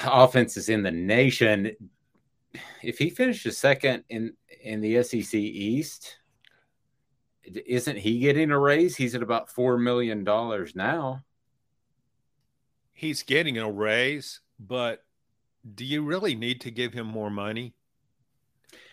offenses 0.05 0.69
in 0.69 0.83
the 0.83 0.91
nation 0.91 1.75
if 2.83 2.99
he 2.99 3.11
finishes 3.11 3.59
second 3.59 4.05
in 4.09 4.35
in 4.63 4.81
the 4.81 5.03
SEC 5.03 5.35
East, 5.35 6.19
isn't 7.45 7.99
he 7.99 8.19
getting 8.19 8.51
a 8.51 8.59
raise? 8.59 8.97
He's 8.97 9.15
at 9.15 9.23
about 9.23 9.51
four 9.51 9.79
million 9.79 10.25
dollars 10.25 10.75
now. 10.75 11.25
He's 12.93 13.23
getting 13.23 13.59
a 13.59 13.71
raise, 13.71 14.41
but 14.59 15.05
do 15.75 15.85
you 15.85 16.03
really 16.03 16.35
need 16.35 16.61
to 16.63 16.71
give 16.71 16.93
him 16.93 17.07
more 17.07 17.31
money? 17.31 17.75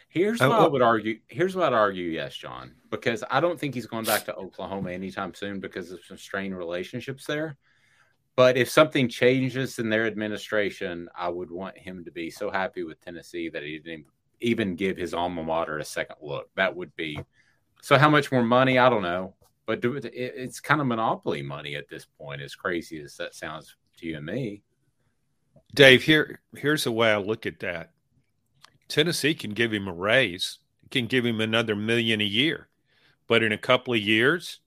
Here's 0.09 0.41
oh, 0.41 0.49
what 0.49 0.59
I 0.59 0.67
would 0.67 0.81
argue. 0.81 1.19
Here's 1.27 1.55
what 1.55 1.67
I'd 1.67 1.77
argue. 1.77 2.09
Yes, 2.09 2.35
John, 2.35 2.73
because 2.89 3.23
I 3.29 3.39
don't 3.39 3.59
think 3.59 3.75
he's 3.75 3.85
going 3.85 4.05
back 4.05 4.23
to 4.25 4.35
Oklahoma 4.35 4.91
anytime 4.91 5.33
soon 5.33 5.59
because 5.59 5.91
of 5.91 5.99
some 6.05 6.17
strained 6.17 6.57
relationships 6.57 7.25
there. 7.25 7.57
But 8.37 8.55
if 8.55 8.69
something 8.69 9.09
changes 9.09 9.79
in 9.79 9.89
their 9.89 10.05
administration, 10.05 11.09
I 11.17 11.27
would 11.27 11.49
want 11.49 11.75
him 11.75 12.05
to 12.05 12.11
be 12.11 12.29
so 12.29 12.51
happy 12.51 12.83
with 12.83 13.03
Tennessee 13.03 13.49
that 13.49 13.63
he 13.63 13.79
didn't 13.79 14.05
even 14.39 14.75
give 14.75 14.95
his 14.95 15.15
alma 15.15 15.43
mater 15.43 15.79
a 15.79 15.83
second 15.83 16.17
look. 16.21 16.47
That 16.53 16.75
would 16.75 16.95
be 16.95 17.19
so. 17.81 17.97
How 17.97 18.11
much 18.11 18.31
more 18.31 18.43
money? 18.43 18.77
I 18.77 18.91
don't 18.91 19.01
know, 19.01 19.33
but 19.65 19.81
do 19.81 19.95
it, 19.95 20.05
it's 20.13 20.59
kind 20.59 20.79
of 20.79 20.85
monopoly 20.85 21.41
money 21.41 21.75
at 21.75 21.89
this 21.89 22.05
point. 22.05 22.41
As 22.41 22.53
crazy 22.53 23.01
as 23.01 23.17
that 23.17 23.33
sounds 23.33 23.75
to 23.97 24.05
you 24.05 24.17
and 24.17 24.25
me, 24.27 24.61
Dave. 25.73 26.03
Here, 26.03 26.39
here's 26.55 26.83
the 26.83 26.91
way 26.91 27.11
I 27.11 27.17
look 27.17 27.47
at 27.47 27.59
that. 27.61 27.89
Tennessee 28.87 29.33
can 29.33 29.55
give 29.55 29.73
him 29.73 29.87
a 29.87 29.93
raise, 29.93 30.59
can 30.91 31.07
give 31.07 31.25
him 31.25 31.41
another 31.41 31.75
million 31.75 32.21
a 32.21 32.25
year, 32.25 32.67
but 33.27 33.41
in 33.41 33.51
a 33.51 33.57
couple 33.57 33.95
of 33.95 33.99
years, 33.99 34.59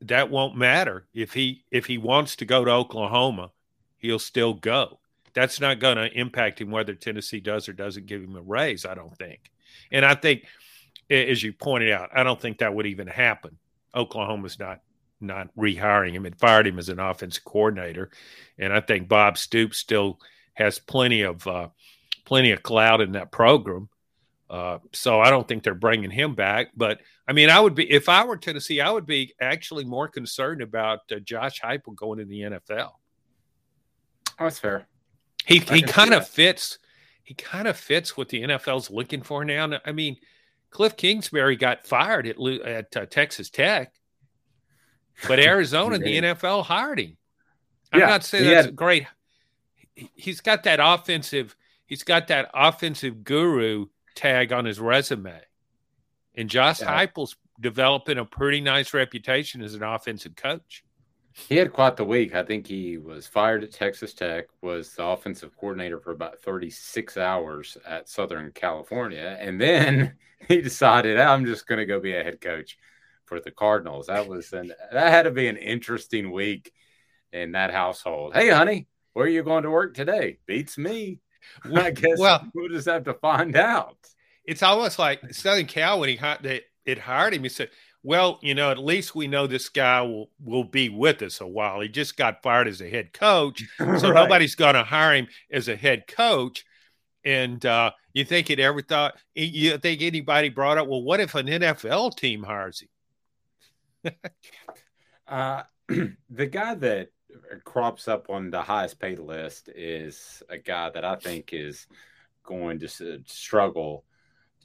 that 0.00 0.30
won't 0.30 0.56
matter 0.56 1.06
if 1.14 1.32
he 1.32 1.64
if 1.70 1.86
he 1.86 1.98
wants 1.98 2.36
to 2.36 2.44
go 2.44 2.64
to 2.64 2.70
Oklahoma, 2.70 3.50
he'll 3.98 4.18
still 4.18 4.54
go. 4.54 4.98
That's 5.34 5.60
not 5.60 5.80
going 5.80 5.96
to 5.96 6.12
impact 6.12 6.60
him 6.60 6.70
whether 6.70 6.94
Tennessee 6.94 7.40
does 7.40 7.68
or 7.68 7.72
doesn't 7.72 8.06
give 8.06 8.22
him 8.22 8.36
a 8.36 8.42
raise. 8.42 8.86
I 8.86 8.94
don't 8.94 9.16
think, 9.16 9.50
and 9.90 10.04
I 10.04 10.14
think, 10.14 10.44
as 11.10 11.42
you 11.42 11.52
pointed 11.52 11.90
out, 11.90 12.10
I 12.14 12.22
don't 12.22 12.40
think 12.40 12.58
that 12.58 12.74
would 12.74 12.86
even 12.86 13.08
happen. 13.08 13.58
Oklahoma's 13.94 14.58
not 14.58 14.80
not 15.20 15.48
rehiring 15.56 16.12
him 16.12 16.26
and 16.26 16.38
fired 16.38 16.66
him 16.66 16.78
as 16.78 16.88
an 16.88 17.00
offensive 17.00 17.44
coordinator, 17.44 18.10
and 18.58 18.72
I 18.72 18.80
think 18.80 19.08
Bob 19.08 19.38
Stoops 19.38 19.78
still 19.78 20.20
has 20.54 20.78
plenty 20.78 21.22
of 21.22 21.46
uh, 21.46 21.68
plenty 22.24 22.52
of 22.52 22.62
clout 22.62 23.00
in 23.00 23.12
that 23.12 23.32
program. 23.32 23.88
Uh, 24.54 24.78
so 24.92 25.20
I 25.20 25.30
don't 25.30 25.48
think 25.48 25.64
they're 25.64 25.74
bringing 25.74 26.12
him 26.12 26.36
back. 26.36 26.68
But 26.76 27.00
I 27.26 27.32
mean, 27.32 27.50
I 27.50 27.58
would 27.58 27.74
be 27.74 27.90
if 27.90 28.08
I 28.08 28.24
were 28.24 28.36
Tennessee, 28.36 28.80
I 28.80 28.88
would 28.88 29.04
be 29.04 29.34
actually 29.40 29.84
more 29.84 30.06
concerned 30.06 30.62
about 30.62 31.00
uh, 31.10 31.16
Josh 31.18 31.60
Heupel 31.60 31.96
going 31.96 32.20
to 32.20 32.24
the 32.24 32.42
NFL. 32.42 32.92
Oh, 34.38 34.44
that's 34.44 34.60
fair. 34.60 34.86
He 35.44 35.58
he 35.58 35.82
kind 35.82 36.14
of 36.14 36.28
fits. 36.28 36.78
He 37.24 37.34
kind 37.34 37.66
of 37.66 37.76
fits 37.76 38.16
what 38.16 38.28
the 38.28 38.44
NFL's 38.44 38.92
looking 38.92 39.22
for 39.22 39.44
now. 39.44 39.80
I 39.84 39.90
mean, 39.90 40.18
Cliff 40.70 40.96
Kingsbury 40.96 41.56
got 41.56 41.84
fired 41.84 42.28
at 42.28 42.40
at 42.64 42.96
uh, 42.96 43.06
Texas 43.06 43.50
Tech, 43.50 43.92
but 45.26 45.38
Arizona, 45.40 45.98
the 45.98 46.16
NFL 46.16 46.64
hired 46.64 47.00
him. 47.00 47.16
I'm 47.92 47.98
yeah, 47.98 48.06
not 48.06 48.22
saying 48.22 48.44
that's 48.44 48.66
had... 48.66 48.76
great. 48.76 49.08
He's 49.96 50.40
got 50.40 50.62
that 50.62 50.78
offensive. 50.80 51.56
He's 51.86 52.04
got 52.04 52.28
that 52.28 52.52
offensive 52.54 53.24
guru 53.24 53.86
tag 54.14 54.52
on 54.52 54.64
his 54.64 54.80
resume. 54.80 55.40
And 56.34 56.48
Josh 56.48 56.80
yeah. 56.80 57.06
Heupel's 57.06 57.36
developing 57.60 58.18
a 58.18 58.24
pretty 58.24 58.60
nice 58.60 58.92
reputation 58.92 59.62
as 59.62 59.74
an 59.74 59.82
offensive 59.82 60.36
coach. 60.36 60.84
He 61.32 61.56
had 61.56 61.72
quite 61.72 61.96
the 61.96 62.04
week. 62.04 62.34
I 62.34 62.44
think 62.44 62.66
he 62.66 62.96
was 62.96 63.26
fired 63.26 63.64
at 63.64 63.72
Texas 63.72 64.14
Tech, 64.14 64.46
was 64.62 64.94
the 64.94 65.04
offensive 65.04 65.56
coordinator 65.56 65.98
for 65.98 66.12
about 66.12 66.40
36 66.42 67.16
hours 67.16 67.76
at 67.86 68.08
Southern 68.08 68.52
California. 68.52 69.36
And 69.40 69.60
then 69.60 70.14
he 70.48 70.60
decided, 70.60 71.18
ah, 71.18 71.32
I'm 71.32 71.44
just 71.44 71.66
going 71.66 71.80
to 71.80 71.86
go 71.86 71.98
be 71.98 72.14
a 72.14 72.22
head 72.22 72.40
coach 72.40 72.78
for 73.24 73.40
the 73.40 73.50
Cardinals. 73.50 74.06
That 74.06 74.28
was 74.28 74.52
an, 74.52 74.72
that 74.92 75.10
had 75.10 75.22
to 75.22 75.32
be 75.32 75.48
an 75.48 75.56
interesting 75.56 76.30
week 76.30 76.72
in 77.32 77.52
that 77.52 77.72
household. 77.72 78.34
Hey, 78.34 78.50
honey, 78.50 78.86
where 79.12 79.26
are 79.26 79.28
you 79.28 79.42
going 79.42 79.64
to 79.64 79.70
work 79.70 79.94
today? 79.94 80.38
Beats 80.46 80.78
me. 80.78 81.20
I 81.74 81.90
guess 81.90 82.18
well, 82.18 82.46
we'll 82.54 82.68
just 82.68 82.88
have 82.88 83.04
to 83.04 83.14
find 83.14 83.56
out. 83.56 83.96
It's 84.44 84.62
almost 84.62 84.98
like 84.98 85.34
Southern 85.34 85.66
Cal 85.66 86.00
when 86.00 86.10
he 86.10 86.20
they, 86.42 86.62
it 86.84 86.98
hired 86.98 87.34
him. 87.34 87.42
He 87.42 87.48
said, 87.48 87.70
"Well, 88.02 88.38
you 88.42 88.54
know, 88.54 88.70
at 88.70 88.78
least 88.78 89.14
we 89.14 89.26
know 89.26 89.46
this 89.46 89.68
guy 89.68 90.02
will 90.02 90.30
will 90.42 90.64
be 90.64 90.88
with 90.88 91.22
us 91.22 91.40
a 91.40 91.46
while. 91.46 91.80
He 91.80 91.88
just 91.88 92.16
got 92.16 92.42
fired 92.42 92.68
as 92.68 92.80
a 92.80 92.88
head 92.88 93.12
coach, 93.12 93.64
so 93.78 93.86
right. 93.86 94.14
nobody's 94.14 94.54
going 94.54 94.74
to 94.74 94.84
hire 94.84 95.14
him 95.14 95.28
as 95.50 95.68
a 95.68 95.76
head 95.76 96.06
coach." 96.06 96.64
And 97.24 97.64
uh, 97.64 97.92
you 98.12 98.24
think 98.24 98.50
it 98.50 98.60
ever 98.60 98.82
thought? 98.82 99.14
You 99.34 99.78
think 99.78 100.02
anybody 100.02 100.50
brought 100.50 100.76
up? 100.76 100.88
Well, 100.88 101.02
what 101.02 101.20
if 101.20 101.34
an 101.34 101.46
NFL 101.46 102.16
team 102.16 102.42
hires 102.42 102.82
him? 102.82 104.12
uh, 105.28 105.62
the 106.30 106.46
guy 106.46 106.74
that 106.74 107.08
crops 107.74 108.06
up 108.06 108.30
on 108.30 108.50
the 108.50 108.62
highest 108.62 109.00
paid 109.00 109.18
list 109.18 109.68
is 109.74 110.44
a 110.48 110.56
guy 110.56 110.88
that 110.90 111.04
I 111.04 111.16
think 111.16 111.52
is 111.52 111.88
going 112.44 112.78
to 112.78 112.88
struggle 113.26 114.04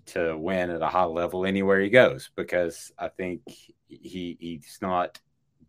to 0.05 0.37
win 0.37 0.69
at 0.69 0.83
a 0.83 0.87
high 0.89 1.05
level 1.05 1.43
anywhere 1.43 1.81
he 1.81 1.89
goes 1.89 2.29
because 2.35 2.91
I 2.99 3.07
think 3.07 3.41
he 3.87 4.37
he's 4.39 4.77
not 4.79 5.19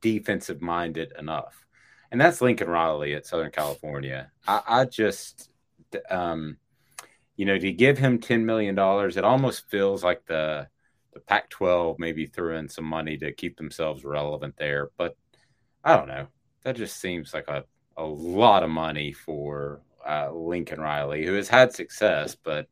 defensive 0.03 0.61
minded 0.61 1.15
enough, 1.19 1.65
and 2.11 2.21
that's 2.21 2.43
Lincoln 2.43 2.69
Riley 2.69 3.15
at 3.15 3.25
Southern 3.25 3.51
California. 3.51 4.31
I, 4.47 4.61
I 4.69 4.85
just, 4.85 5.49
um, 6.11 6.59
you 7.37 7.47
know, 7.47 7.57
to 7.57 7.73
give 7.73 7.97
him 7.97 8.19
ten 8.19 8.45
million 8.45 8.75
dollars, 8.75 9.17
it 9.17 9.25
almost 9.25 9.67
feels 9.71 10.05
like 10.05 10.27
the 10.27 10.69
the 11.15 11.21
Pac-12 11.21 11.99
maybe 11.99 12.27
threw 12.27 12.57
in 12.57 12.69
some 12.69 12.85
money 12.85 13.17
to 13.17 13.33
keep 13.33 13.57
themselves 13.57 14.05
relevant 14.05 14.57
there, 14.59 14.91
but 14.99 15.17
I 15.83 15.97
don't 15.97 16.07
know 16.07 16.27
that 16.65 16.77
just 16.77 17.01
seems 17.01 17.35
like 17.35 17.49
a, 17.49 17.65
a 17.97 18.05
lot 18.05 18.63
of 18.63 18.71
money 18.71 19.13
for 19.13 19.83
uh, 20.07 20.31
Lincoln 20.33 20.81
Riley, 20.81 21.25
who 21.25 21.35
has 21.35 21.49
had 21.49 21.73
success, 21.73 22.35
but 22.35 22.69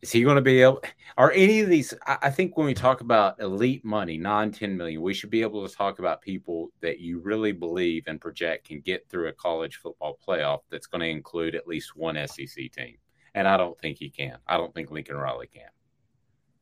is 0.00 0.12
he 0.12 0.22
going 0.22 0.36
to 0.36 0.42
be 0.42 0.62
able? 0.62 0.80
Are 1.16 1.32
any 1.32 1.60
of 1.60 1.68
these? 1.68 1.92
I 2.06 2.30
think 2.30 2.56
when 2.56 2.66
we 2.66 2.74
talk 2.74 3.00
about 3.00 3.40
elite 3.40 3.84
money, 3.84 4.16
non 4.16 4.52
10 4.52 4.76
million, 4.76 5.02
we 5.02 5.12
should 5.12 5.30
be 5.30 5.42
able 5.42 5.66
to 5.66 5.74
talk 5.74 5.98
about 5.98 6.22
people 6.22 6.70
that 6.80 7.00
you 7.00 7.18
really 7.18 7.50
believe 7.50 8.04
and 8.06 8.20
project 8.20 8.68
can 8.68 8.80
get 8.80 9.08
through 9.08 9.28
a 9.28 9.32
college 9.32 9.76
football 9.76 10.16
playoff 10.26 10.60
that's 10.70 10.86
going 10.86 11.00
to 11.00 11.08
include 11.08 11.56
at 11.56 11.66
least 11.66 11.96
one 11.96 12.16
SEC 12.28 12.70
team. 12.70 12.96
And 13.34 13.48
I 13.48 13.56
don't 13.56 13.78
think 13.80 13.98
he 13.98 14.08
can. 14.08 14.38
I 14.46 14.56
don't 14.56 14.72
think 14.72 14.90
Lincoln 14.90 15.16
Riley 15.16 15.48
can. 15.48 15.68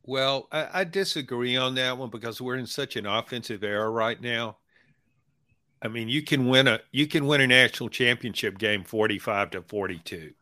Well, 0.02 0.48
I, 0.50 0.80
I, 0.80 0.84
disagree 0.84 1.56
on 1.56 1.74
that 1.74 1.98
one 1.98 2.10
because 2.10 2.40
we're 2.40 2.56
in 2.56 2.66
such 2.66 2.94
an 2.94 3.06
offensive 3.06 3.64
era 3.64 3.90
right 3.90 4.20
now. 4.20 4.58
I 5.82 5.88
mean, 5.88 6.08
you 6.08 6.22
can 6.22 6.48
win 6.48 6.68
a 6.68 6.80
you 6.90 7.06
can 7.06 7.26
win 7.26 7.40
a 7.40 7.46
national 7.46 7.88
championship 7.88 8.58
game 8.58 8.84
forty 8.84 9.18
five 9.18 9.50
to 9.50 9.62
forty 9.62 9.98
two. 9.98 10.32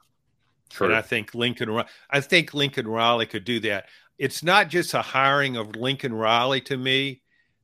True. 0.71 0.89
And 0.89 0.97
I 0.97 1.03
think 1.03 1.35
Lincoln 1.35 1.83
I 2.11 2.21
think 2.21 2.55
Lincoln 2.55 2.89
Riley 2.89 3.27
could 3.27 3.45
do 3.45 3.61
that. 3.61 3.87
It's 4.19 4.43
not 4.43 4.69
just 4.69 4.95
a 4.95 5.03
hiring 5.03 5.57
of 5.57 5.77
Lincoln 5.77 6.15
Riley 6.15 6.61
to 6.63 6.77
me 6.77 7.23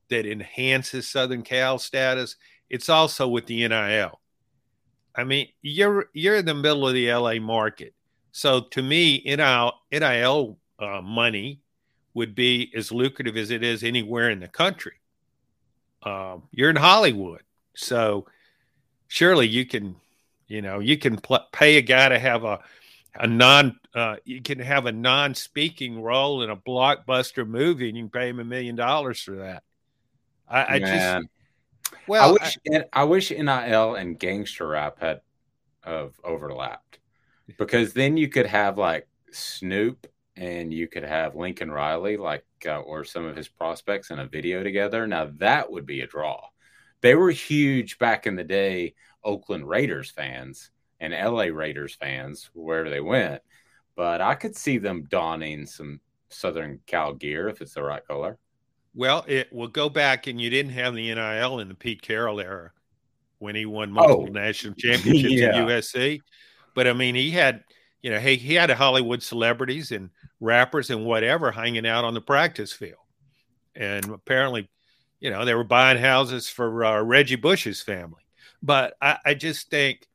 that 0.09 0.27
enhances 0.27 1.09
Southern 1.09 1.43
Cal 1.43 1.79
status. 1.79 2.37
It's 2.69 2.89
also 2.89 3.29
with 3.29 3.47
the 3.47 3.67
NIL. 3.67 4.21
I 5.15 5.25
mean, 5.25 5.49
you're 5.62 6.07
you're 6.12 6.37
in 6.37 6.45
the 6.45 6.55
middle 6.55 6.87
of 6.87 6.95
the 6.95 7.12
LA 7.12 7.35
market. 7.35 7.95
So 8.33 8.61
to 8.61 8.83
me, 8.83 9.23
NIL, 9.25 9.73
NIL 9.91 10.59
uh, 10.79 11.00
money 11.03 11.61
would 12.15 12.35
be 12.35 12.73
as 12.77 12.93
lucrative 12.93 13.37
as 13.37 13.50
it 13.50 13.62
is 13.62 13.83
anywhere 13.83 14.31
in 14.31 14.41
the 14.41 14.49
country. 14.49 14.95
Um, 16.03 16.45
you're 16.53 16.71
in 16.71 16.77
Hollywood, 16.77 17.43
so 17.75 18.27
surely 19.09 19.49
you 19.49 19.67
can, 19.67 19.97
you 20.47 20.62
know, 20.62 20.79
you 20.79 20.97
can 20.97 21.17
pl- 21.17 21.47
pay 21.53 21.77
a 21.77 21.83
guy 21.83 22.09
to 22.09 22.19
have 22.19 22.45
a 22.45 22.61
a 23.17 23.27
non 23.27 23.79
uh, 23.95 24.17
you 24.25 24.41
can 24.41 24.61
have 24.61 24.87
a 24.87 24.93
non-speaking 24.93 26.00
role 26.00 26.43
in 26.43 26.50
a 26.50 26.57
blockbuster 26.57 27.47
movie 27.47 27.89
and 27.89 27.97
you 27.97 28.05
can 28.05 28.11
pay 28.11 28.29
him 28.29 28.39
a 28.39 28.45
million 28.45 28.77
dollars 28.77 29.21
for 29.21 29.37
that. 29.37 29.65
I, 30.49 30.77
I 30.77 30.79
just 30.79 31.27
well, 32.07 32.29
I 32.29 32.33
wish 32.33 32.59
I, 32.73 32.85
I, 32.93 33.05
wish 33.05 33.31
NIL 33.31 33.95
and 33.95 34.19
gangster 34.19 34.69
rap 34.69 35.00
had 35.00 35.21
of 35.83 36.15
overlapped 36.23 36.99
because 37.59 37.93
then 37.93 38.17
you 38.17 38.29
could 38.29 38.47
have 38.47 38.79
like 38.79 39.09
Snoop 39.33 40.07
and 40.37 40.73
you 40.73 40.89
could 40.89 41.03
have 41.03 41.37
Lincoln 41.37 41.71
Riley, 41.71 42.17
like, 42.17 42.45
uh, 42.67 42.81
or 42.81 43.05
some 43.05 43.27
of 43.27 43.37
his 43.37 43.49
prospects 43.49 44.11
in 44.11 44.19
a 44.19 44.27
video 44.27 44.62
together. 44.62 45.07
Now 45.07 45.31
that 45.39 45.71
would 45.71 45.87
be 45.87 46.00
a 46.00 46.07
draw. 46.07 46.41
They 47.00 47.14
were 47.14 47.30
huge 47.30 47.99
back 47.99 48.26
in 48.26 48.37
the 48.37 48.45
day, 48.45 48.95
Oakland 49.25 49.69
Raiders 49.69 50.11
fans 50.11 50.71
and 51.00 51.12
LA 51.12 51.45
Raiders 51.45 51.95
fans, 51.95 52.50
wherever 52.52 52.90
they 52.90 53.00
went. 53.00 53.42
But 53.97 54.21
I 54.21 54.35
could 54.35 54.57
see 54.57 54.78
them 54.78 55.07
donning 55.09 55.66
some 55.66 56.00
Southern 56.28 56.80
Cal 56.87 57.14
gear 57.14 57.49
if 57.49 57.61
it's 57.61 57.75
the 57.75 57.83
right 57.83 58.07
color. 58.07 58.38
Well, 58.95 59.25
it 59.28 59.52
will 59.52 59.69
go 59.69 59.88
back, 59.88 60.26
and 60.26 60.40
you 60.40 60.50
didn't 60.50 60.73
have 60.73 60.95
the 60.95 61.14
NIL 61.14 61.61
in 61.61 61.69
the 61.69 61.75
Pete 61.75 62.02
Carroll 62.02 62.40
era 62.40 62.73
when 63.38 63.54
he 63.54 63.66
won 63.66 63.90
oh. 63.90 63.92
multiple 63.92 64.26
oh. 64.28 64.33
national 64.33 64.75
championships 64.78 65.35
yeah. 65.35 65.49
at 65.49 65.54
USC. 65.54 66.21
But 66.75 66.87
I 66.87 66.92
mean, 66.92 67.14
he 67.14 67.30
had, 67.30 67.64
you 68.02 68.11
know, 68.11 68.19
he, 68.19 68.37
he 68.37 68.54
had 68.54 68.71
Hollywood 68.71 69.23
celebrities 69.23 69.92
and 69.92 70.11
rappers 70.40 70.90
and 70.90 71.04
whatever 71.04 71.50
hanging 71.50 71.87
out 71.87 72.04
on 72.04 72.14
the 72.14 72.21
practice 72.21 72.73
field. 72.73 72.95
And 73.75 74.04
apparently, 74.07 74.69
you 75.21 75.31
know, 75.31 75.45
they 75.45 75.55
were 75.55 75.65
buying 75.65 75.99
houses 75.99 76.49
for 76.49 76.85
uh, 76.85 77.03
Reggie 77.03 77.37
Bush's 77.37 77.83
family. 77.83 78.23
But 78.62 78.95
I, 79.00 79.19
I 79.25 79.35
just 79.35 79.71
think 79.71 80.07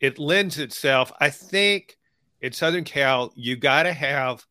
it 0.00 0.18
lends 0.18 0.58
itself. 0.58 1.12
I 1.20 1.30
think 1.30 1.98
at 2.42 2.54
Southern 2.54 2.84
Cal, 2.84 3.32
you 3.36 3.56
got 3.56 3.84
to 3.84 3.92
have 3.92 4.44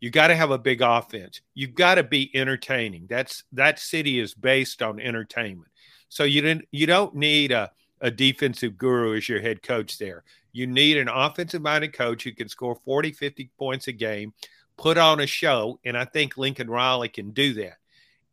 you 0.00 0.10
got 0.10 0.26
to 0.26 0.36
have 0.36 0.50
a 0.50 0.58
big 0.58 0.82
offense. 0.82 1.40
You've 1.54 1.74
got 1.74 1.94
to 1.94 2.02
be 2.02 2.30
entertaining. 2.34 3.06
That's 3.08 3.44
that 3.52 3.78
city 3.78 4.18
is 4.18 4.34
based 4.34 4.82
on 4.82 5.00
entertainment. 5.00 5.70
So 6.08 6.24
you 6.24 6.42
didn't 6.42 6.68
you 6.70 6.86
don't 6.86 7.14
need 7.14 7.52
a, 7.52 7.70
a 8.00 8.10
defensive 8.10 8.76
guru 8.76 9.16
as 9.16 9.28
your 9.28 9.40
head 9.40 9.62
coach 9.62 9.98
there. 9.98 10.24
You 10.52 10.66
need 10.66 10.98
an 10.98 11.08
offensive 11.08 11.62
minded 11.62 11.92
coach 11.92 12.24
who 12.24 12.32
can 12.32 12.48
score 12.48 12.76
40, 12.76 13.12
50 13.12 13.50
points 13.58 13.88
a 13.88 13.92
game, 13.92 14.32
put 14.76 14.98
on 14.98 15.20
a 15.20 15.26
show. 15.26 15.80
And 15.84 15.96
I 15.96 16.04
think 16.04 16.36
Lincoln 16.36 16.70
Riley 16.70 17.08
can 17.08 17.30
do 17.30 17.54
that. 17.54 17.78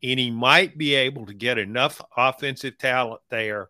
And 0.03 0.20
he 0.20 0.31
might 0.31 0.77
be 0.77 0.96
able 0.96 1.27
to 1.27 1.34
get 1.34 1.58
enough 1.58 2.01
offensive 2.17 2.77
talent 2.77 3.22
there 3.29 3.70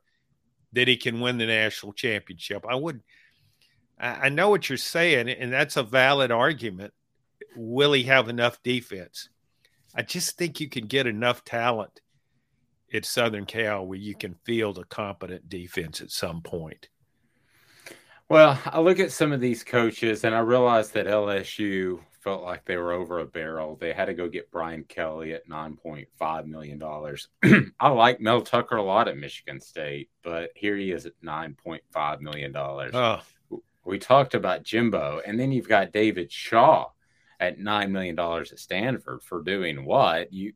that 0.74 0.88
he 0.88 0.96
can 0.96 1.20
win 1.20 1.38
the 1.38 1.46
national 1.46 1.94
championship. 1.94 2.66
I 2.68 2.76
would, 2.76 3.02
I 4.00 4.30
know 4.30 4.50
what 4.50 4.70
you're 4.70 4.78
saying, 4.78 5.30
and 5.30 5.52
that's 5.52 5.78
a 5.78 5.84
valid 5.84 6.32
argument. 6.32 6.94
Will 7.56 7.92
he 7.92 8.04
have 8.04 8.30
enough 8.30 8.64
defense? 8.64 9.30
I 9.94 10.04
just 10.04 10.38
think 10.38 10.62
you 10.62 10.70
can 10.70 10.88
get 10.88 11.06
enough 11.06 11.44
talent 11.44 12.00
at 12.94 13.06
Southern 13.06 13.46
Cal 13.46 13.86
where 13.86 13.98
you 13.98 14.16
can 14.16 14.36
field 14.46 14.78
a 14.78 14.86
competent 14.86 15.50
defense 15.50 16.02
at 16.02 16.12
some 16.12 16.42
point. 16.42 16.88
Well, 18.30 18.58
I 18.66 18.80
look 18.80 19.00
at 19.00 19.12
some 19.12 19.34
of 19.34 19.42
these 19.42 19.64
coaches 19.64 20.24
and 20.24 20.34
I 20.34 20.40
realize 20.40 20.92
that 20.92 21.06
LSU 21.06 22.00
felt 22.22 22.44
like 22.44 22.66
they 22.66 22.78
were 22.78 22.92
over 22.92 23.20
a 23.20 23.26
barrel. 23.26 23.76
They 23.76 23.94
had 23.94 24.06
to 24.06 24.14
go 24.14 24.30
get 24.30 24.52
Brian 24.52 24.84
Kelly 24.84 25.34
at 25.34 25.50
$9.5 25.50 26.46
million. 26.46 26.82
I 27.80 27.90
like 27.90 28.22
Mel 28.22 28.42
Tucker 28.42 28.78
a 28.78 28.84
lot 28.84 29.08
at 29.08 29.18
Michigan 29.18 29.60
State, 29.60 30.10
but 30.24 30.52
here 30.56 30.78
he 30.78 30.92
is 30.92 31.06
at 31.06 31.20
$9.5 31.24 32.22
million. 32.22 32.56
Oh. 32.56 33.22
We 33.84 33.98
talked 33.98 34.36
about 34.36 34.64
Jimbo, 34.64 35.22
and 35.26 35.40
then 35.40 35.52
you've 35.52 35.68
got 35.68 35.92
David 35.92 36.32
Shaw 36.32 36.90
at 37.40 37.58
$9 37.58 37.90
million 37.90 38.18
at 38.20 38.60
Stanford 38.60 39.24
for 39.24 39.42
doing 39.42 39.84
what? 39.84 40.32
You 40.32 40.54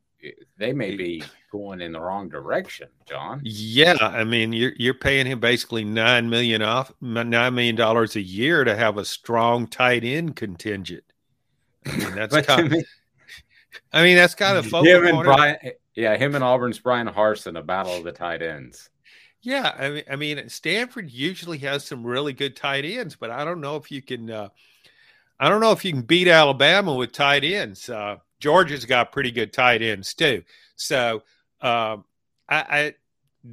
they 0.56 0.72
may 0.72 0.96
be 0.96 1.22
going 1.52 1.80
in 1.80 1.92
the 1.92 2.00
wrong 2.00 2.28
direction, 2.28 2.88
John. 3.06 3.40
Yeah, 3.44 3.96
I 4.00 4.24
mean, 4.24 4.52
you're 4.52 4.72
you're 4.76 4.94
paying 4.94 5.26
him 5.26 5.40
basically 5.40 5.84
nine 5.84 6.30
million 6.30 6.62
off 6.62 6.92
nine 7.00 7.54
million 7.54 7.76
dollars 7.76 8.16
a 8.16 8.20
year 8.20 8.64
to 8.64 8.74
have 8.74 8.96
a 8.96 9.04
strong 9.04 9.66
tight 9.66 10.04
end 10.04 10.34
contingent. 10.34 11.04
I 11.86 11.96
mean, 11.96 12.14
that's 12.14 12.46
kind. 12.46 12.72
Of, 12.72 12.84
I 13.92 14.02
mean, 14.02 14.16
that's 14.16 14.34
kind 14.34 14.58
of 14.58 14.66
him 14.66 15.06
and 15.06 15.22
Bryan. 15.22 15.56
Yeah, 15.94 16.16
him 16.16 16.34
and 16.34 16.44
Auburn's 16.44 16.78
Bryan 16.78 17.08
Harsin, 17.08 17.58
a 17.58 17.62
battle 17.62 17.96
of 17.96 18.04
the 18.04 18.12
tight 18.12 18.42
ends. 18.42 18.90
Yeah, 19.40 19.74
I 19.78 19.90
mean, 19.90 20.02
I 20.10 20.16
mean, 20.16 20.48
Stanford 20.48 21.10
usually 21.10 21.58
has 21.58 21.84
some 21.84 22.04
really 22.04 22.32
good 22.32 22.56
tight 22.56 22.84
ends, 22.84 23.16
but 23.16 23.30
I 23.30 23.44
don't 23.44 23.60
know 23.60 23.76
if 23.76 23.90
you 23.90 24.02
can. 24.02 24.30
Uh, 24.30 24.48
I 25.38 25.48
don't 25.48 25.60
know 25.60 25.72
if 25.72 25.84
you 25.84 25.92
can 25.92 26.02
beat 26.02 26.28
Alabama 26.28 26.94
with 26.94 27.12
tight 27.12 27.44
ends. 27.44 27.88
Uh, 27.88 28.16
Georgia's 28.40 28.84
got 28.84 29.12
pretty 29.12 29.30
good 29.30 29.52
tight 29.52 29.82
ends 29.82 30.14
too. 30.14 30.42
So 30.76 31.22
um, 31.60 32.04
I, 32.48 32.56
I, 32.58 32.94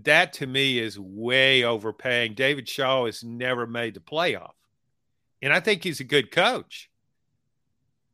that 0.03 0.33
to 0.33 0.47
me 0.47 0.79
is 0.79 0.99
way 0.99 1.63
overpaying. 1.63 2.33
David 2.33 2.67
Shaw 2.67 3.05
has 3.05 3.23
never 3.23 3.67
made 3.67 3.93
the 3.93 3.99
playoff, 3.99 4.53
and 5.41 5.53
I 5.53 5.59
think 5.59 5.83
he's 5.83 5.99
a 5.99 6.05
good 6.05 6.31
coach. 6.31 6.89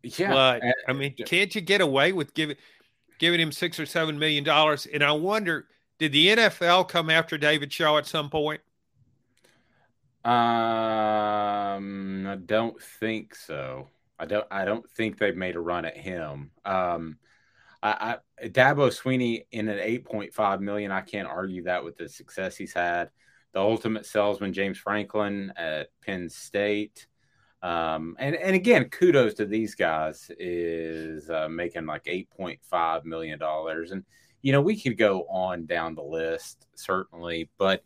Yeah, 0.04 0.34
but 0.34 0.64
I 0.88 0.94
mean, 0.94 1.16
can't 1.26 1.54
you 1.54 1.62
get 1.62 1.82
away 1.82 2.14
with 2.14 2.34
giving 2.34 2.56
giving 3.20 3.40
him 3.40 3.52
six 3.52 3.80
or 3.80 3.86
seven 3.86 4.18
million 4.18 4.44
dollars? 4.44 4.86
And 4.86 5.04
I 5.04 5.12
wonder, 5.12 5.68
did 5.98 6.14
the 6.14 6.30
NFL 6.30 6.88
come 6.88 7.10
after 7.10 7.38
David 7.38 7.72
Shaw 7.72 7.98
at 7.98 8.06
some 8.06 8.30
point? 8.30 8.62
Um, 10.24 12.28
I 12.28 12.38
don't 12.46 12.82
think 12.82 13.36
so. 13.36 13.90
I 14.18 14.26
don't. 14.26 14.48
I 14.52 14.66
don't 14.66 14.90
think 14.92 15.18
they've 15.18 15.36
made 15.36 15.56
a 15.56 15.62
run 15.62 15.86
at 15.86 15.96
him. 15.96 16.52
Um, 16.66 17.18
I, 17.82 18.18
I 18.42 18.48
Dabo 18.48 18.90
Swinney 18.90 19.46
in 19.52 19.70
an 19.70 19.80
eight 19.80 20.06
point 20.06 20.34
five 20.34 20.62
million. 20.62 20.92
I 20.92 21.02
can't 21.02 21.28
argue 21.28 21.64
that 21.64 21.84
with 21.84 21.98
the 21.98 22.10
success 22.10 22.58
he's 22.58 22.74
had. 22.74 23.10
The 23.54 23.60
ultimate 23.60 24.06
salesman, 24.06 24.54
James 24.54 24.78
Franklin 24.78 25.54
at 25.56 25.90
Penn 26.06 26.30
State. 26.30 27.08
Um, 27.62 28.16
and 28.20 28.36
and 28.36 28.56
again, 28.56 28.86
kudos 28.86 29.34
to 29.36 29.46
these 29.46 29.76
guys 29.76 30.32
is 30.40 31.30
uh, 31.30 31.50
making 31.50 31.86
like 31.86 32.04
eight 32.06 32.30
point 32.30 32.60
five 32.64 33.06
million 33.06 33.38
dollars, 33.38 33.92
and 33.92 34.04
you 34.42 34.52
know 34.52 34.62
we 34.62 34.80
could 34.80 34.98
go 34.98 35.24
on 35.30 35.66
down 35.66 35.96
the 35.96 36.04
list 36.04 36.68
certainly, 36.76 37.50
but 37.58 37.84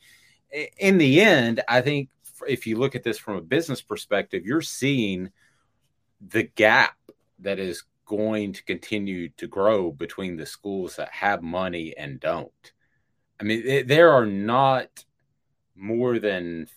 in 0.78 0.98
the 0.98 1.22
end, 1.22 1.62
I 1.68 1.82
think 1.82 2.10
if 2.48 2.68
you 2.68 2.78
look 2.78 2.96
at 2.96 3.04
this 3.04 3.18
from 3.18 3.38
a 3.38 3.42
business 3.42 3.82
perspective, 3.82 4.46
you're 4.46 4.62
seeing 4.62 5.32
the 6.22 6.44
gap 6.44 6.96
that 7.40 7.60
is 7.60 7.84
going 8.06 8.54
to 8.54 8.64
continue 8.64 9.30
to 9.30 9.48
grow 9.48 9.92
between 9.92 10.38
the 10.38 10.46
schools 10.46 10.96
that 10.98 11.10
have 11.12 11.42
money 11.42 11.96
and 11.98 12.20
don't. 12.20 12.72
I 13.40 13.44
mean, 13.44 13.88
there 13.88 14.12
are 14.12 14.26
not 14.26 15.06
more 15.76 16.20
than 16.20 16.68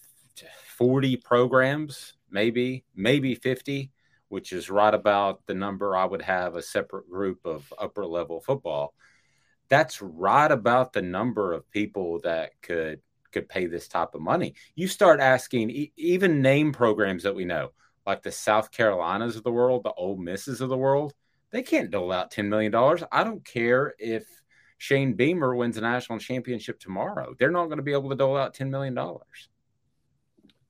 40 0.77 1.17
programs, 1.17 2.15
maybe, 2.31 2.85
maybe 2.95 3.35
50, 3.35 3.91
which 4.29 4.53
is 4.53 4.71
right 4.71 4.95
about 4.95 5.41
the 5.47 5.55
number 5.55 5.97
I 5.97 6.05
would 6.05 6.23
have 6.23 6.57
a 6.57 6.63
separate 6.63 7.09
group 7.09 7.41
of 7.45 7.73
upper 7.79 8.07
level 8.07 8.41
football. 8.41 8.95
That's 9.69 10.01
right 10.01 10.51
about 10.51 10.93
the 10.93 11.03
number 11.03 11.53
of 11.53 11.71
people 11.71 12.21
that 12.23 12.53
could 12.63 13.01
could 13.33 13.49
pay 13.49 13.67
this 13.67 13.89
type 13.89 14.15
of 14.15 14.23
money. 14.23 14.55
You 14.77 14.89
start 14.89 15.21
asking 15.21 15.91
even 15.97 16.41
name 16.41 16.73
programs 16.73 17.25
that 17.25 17.35
we 17.35 17.45
know 17.45 17.73
like 18.07 18.23
the 18.23 18.33
South 18.33 18.71
Carolinas 18.71 19.37
of 19.37 19.43
the 19.43 19.53
world, 19.53 19.83
the 19.83 19.93
Ole 19.93 20.17
Misses 20.17 20.61
of 20.61 20.69
the 20.69 20.77
world, 20.77 21.13
they 21.51 21.63
can't 21.63 21.91
dole 21.91 22.13
out 22.13 22.31
$10 22.31 22.47
million. 22.47 22.75
I 23.11 23.25
don't 23.25 23.45
care 23.45 23.95
if 23.99 24.25
Shane 24.79 25.15
Beamer 25.15 25.55
wins 25.55 25.77
a 25.77 25.81
national 25.81 26.21
championship 26.21 26.79
tomorrow. 26.79 27.35
They're 27.39 27.51
not 27.51 27.67
going 27.67 27.79
to 27.79 27.83
be 27.83 27.93
able 27.93 28.11
to 28.11 28.17
dole 28.17 28.37
out 28.37 28.55
$10 28.55 28.71
million. 28.71 28.97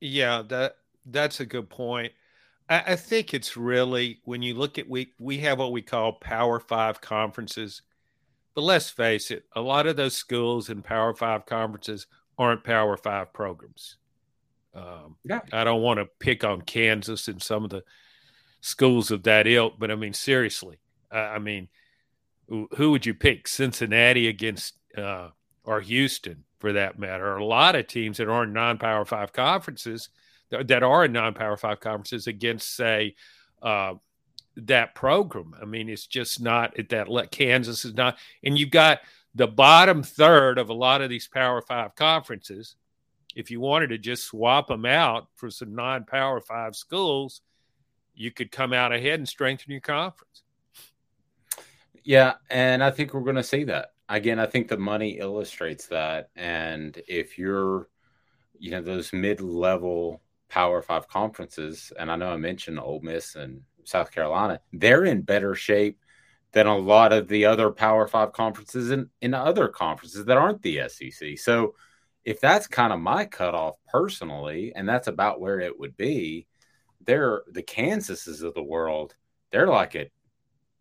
Yeah, 0.01 0.42
that 0.49 0.77
that's 1.07 1.40
a 1.40 1.47
good 1.47 1.69
point. 1.69 2.12
I, 2.69 2.83
I 2.88 2.97
think 2.97 3.33
it's 3.33 3.57
really 3.57 4.21
when 4.25 4.42
you 4.42 4.55
look 4.55 4.79
at 4.79 4.88
we 4.88 5.12
we 5.19 5.38
have 5.38 5.59
what 5.59 5.73
we 5.73 5.83
call 5.83 6.14
Power 6.14 6.61
Five 6.61 7.01
conferences, 7.01 7.83
but 8.55 8.62
let's 8.62 8.90
face 8.90 9.31
it, 9.31 9.45
a 9.55 9.61
lot 9.61 9.87
of 9.87 9.97
those 9.97 10.14
schools 10.14 10.69
in 10.69 10.83
Power 10.83 11.14
Five 11.14 11.47
conferences 11.47 12.07
aren't 12.38 12.64
Power 12.64 12.97
Five 12.97 13.33
programs. 13.33 13.97
Um, 14.75 15.16
yeah. 15.25 15.40
I 15.53 15.64
don't 15.64 15.81
want 15.81 16.01
to 16.01 16.09
pick 16.19 16.45
on 16.45 16.61
Kansas 16.61 17.29
and 17.29 17.40
some 17.40 17.64
of 17.64 17.71
the 17.71 17.83
schools 18.61 19.11
of 19.11 19.23
that 19.23 19.47
ilk, 19.47 19.75
but 19.79 19.90
I 19.90 19.95
mean 19.95 20.12
seriously, 20.12 20.79
I, 21.11 21.19
I 21.19 21.38
mean, 21.38 21.69
who 22.49 22.90
would 22.90 23.07
you 23.07 23.14
pick? 23.14 23.49
Cincinnati 23.49 24.29
against 24.29 24.75
uh, 24.97 25.31
or 25.64 25.81
Houston, 25.81 26.45
for 26.59 26.73
that 26.73 26.99
matter. 26.99 27.37
A 27.37 27.45
lot 27.45 27.75
of 27.75 27.87
teams 27.87 28.19
that 28.19 28.29
aren't 28.29 28.53
non-power 28.53 29.05
five 29.05 29.33
conferences 29.33 30.11
that 30.51 30.83
are 30.83 31.05
in 31.05 31.13
non-power 31.13 31.57
five 31.57 31.81
conferences 31.81 32.27
against, 32.27 32.75
say, 32.75 33.15
uh, 33.63 33.95
that 34.57 34.95
program. 34.95 35.55
I 35.61 35.65
mean, 35.65 35.89
it's 35.89 36.07
just 36.07 36.41
not 36.41 36.79
at 36.79 36.89
that. 36.91 37.31
Kansas 37.31 37.85
is 37.85 37.95
not, 37.95 38.19
and 38.43 38.59
you've 38.59 38.71
got 38.71 39.01
the 39.35 39.47
bottom 39.47 40.03
third 40.03 40.59
of 40.59 40.71
a 40.71 40.75
lot 40.75 41.03
of 41.03 41.11
these 41.11 41.29
Power 41.29 41.61
Five 41.61 41.95
conferences. 41.95 42.77
If 43.35 43.51
you 43.51 43.61
wanted 43.61 43.89
to 43.89 43.99
just 43.99 44.25
swap 44.25 44.69
them 44.69 44.87
out 44.87 45.29
for 45.35 45.51
some 45.51 45.75
non-power 45.75 46.41
five 46.41 46.75
schools, 46.75 47.43
you 48.15 48.31
could 48.31 48.51
come 48.51 48.73
out 48.73 48.93
ahead 48.93 49.19
and 49.19 49.29
strengthen 49.29 49.73
your 49.73 49.83
conference. 49.83 50.43
Yeah, 52.03 52.35
and 52.49 52.83
I 52.83 52.91
think 52.91 53.13
we're 53.13 53.21
going 53.21 53.37
to 53.37 53.43
see 53.43 53.65
that 53.65 53.93
again. 54.09 54.39
I 54.39 54.47
think 54.47 54.69
the 54.69 54.79
money 54.79 55.19
illustrates 55.19 55.87
that, 55.89 56.31
and 56.35 56.99
if 57.07 57.37
you're, 57.37 57.89
you 58.59 58.71
know, 58.71 58.81
those 58.81 59.13
mid-level 59.13 60.23
Power 60.49 60.83
Five 60.83 61.09
conferences, 61.09 61.93
and 61.99 62.11
I 62.11 62.17
know 62.17 62.31
I 62.31 62.37
mentioned 62.37 62.79
Ole 62.79 63.01
Miss 63.01 63.35
and 63.35 63.63
South 63.85 64.11
Carolina, 64.11 64.61
they're 64.73 65.05
in 65.05 65.23
better 65.23 65.55
shape 65.55 65.99
than 66.53 66.67
a 66.67 66.77
lot 66.77 67.13
of 67.13 67.29
the 67.29 67.45
other 67.45 67.71
Power 67.71 68.07
Five 68.07 68.33
conferences 68.33 68.91
in, 68.91 69.11
in 69.21 69.35
other 69.35 69.69
conferences 69.69 70.25
that 70.25 70.37
aren't 70.37 70.63
the 70.63 70.89
SEC. 70.89 71.39
So, 71.39 71.75
if 72.25 72.41
that's 72.41 72.67
kind 72.67 72.93
of 72.93 72.99
my 72.99 73.25
cutoff 73.25 73.77
personally, 73.89 74.73
and 74.75 74.89
that's 74.89 75.07
about 75.07 75.41
where 75.41 75.61
it 75.61 75.79
would 75.79 75.97
be, 75.97 76.47
they're 77.05 77.43
the 77.51 77.63
Kansases 77.63 78.43
of 78.43 78.55
the 78.55 78.63
world. 78.63 79.15
They're 79.53 79.69
like 79.69 79.95
at 79.95 80.09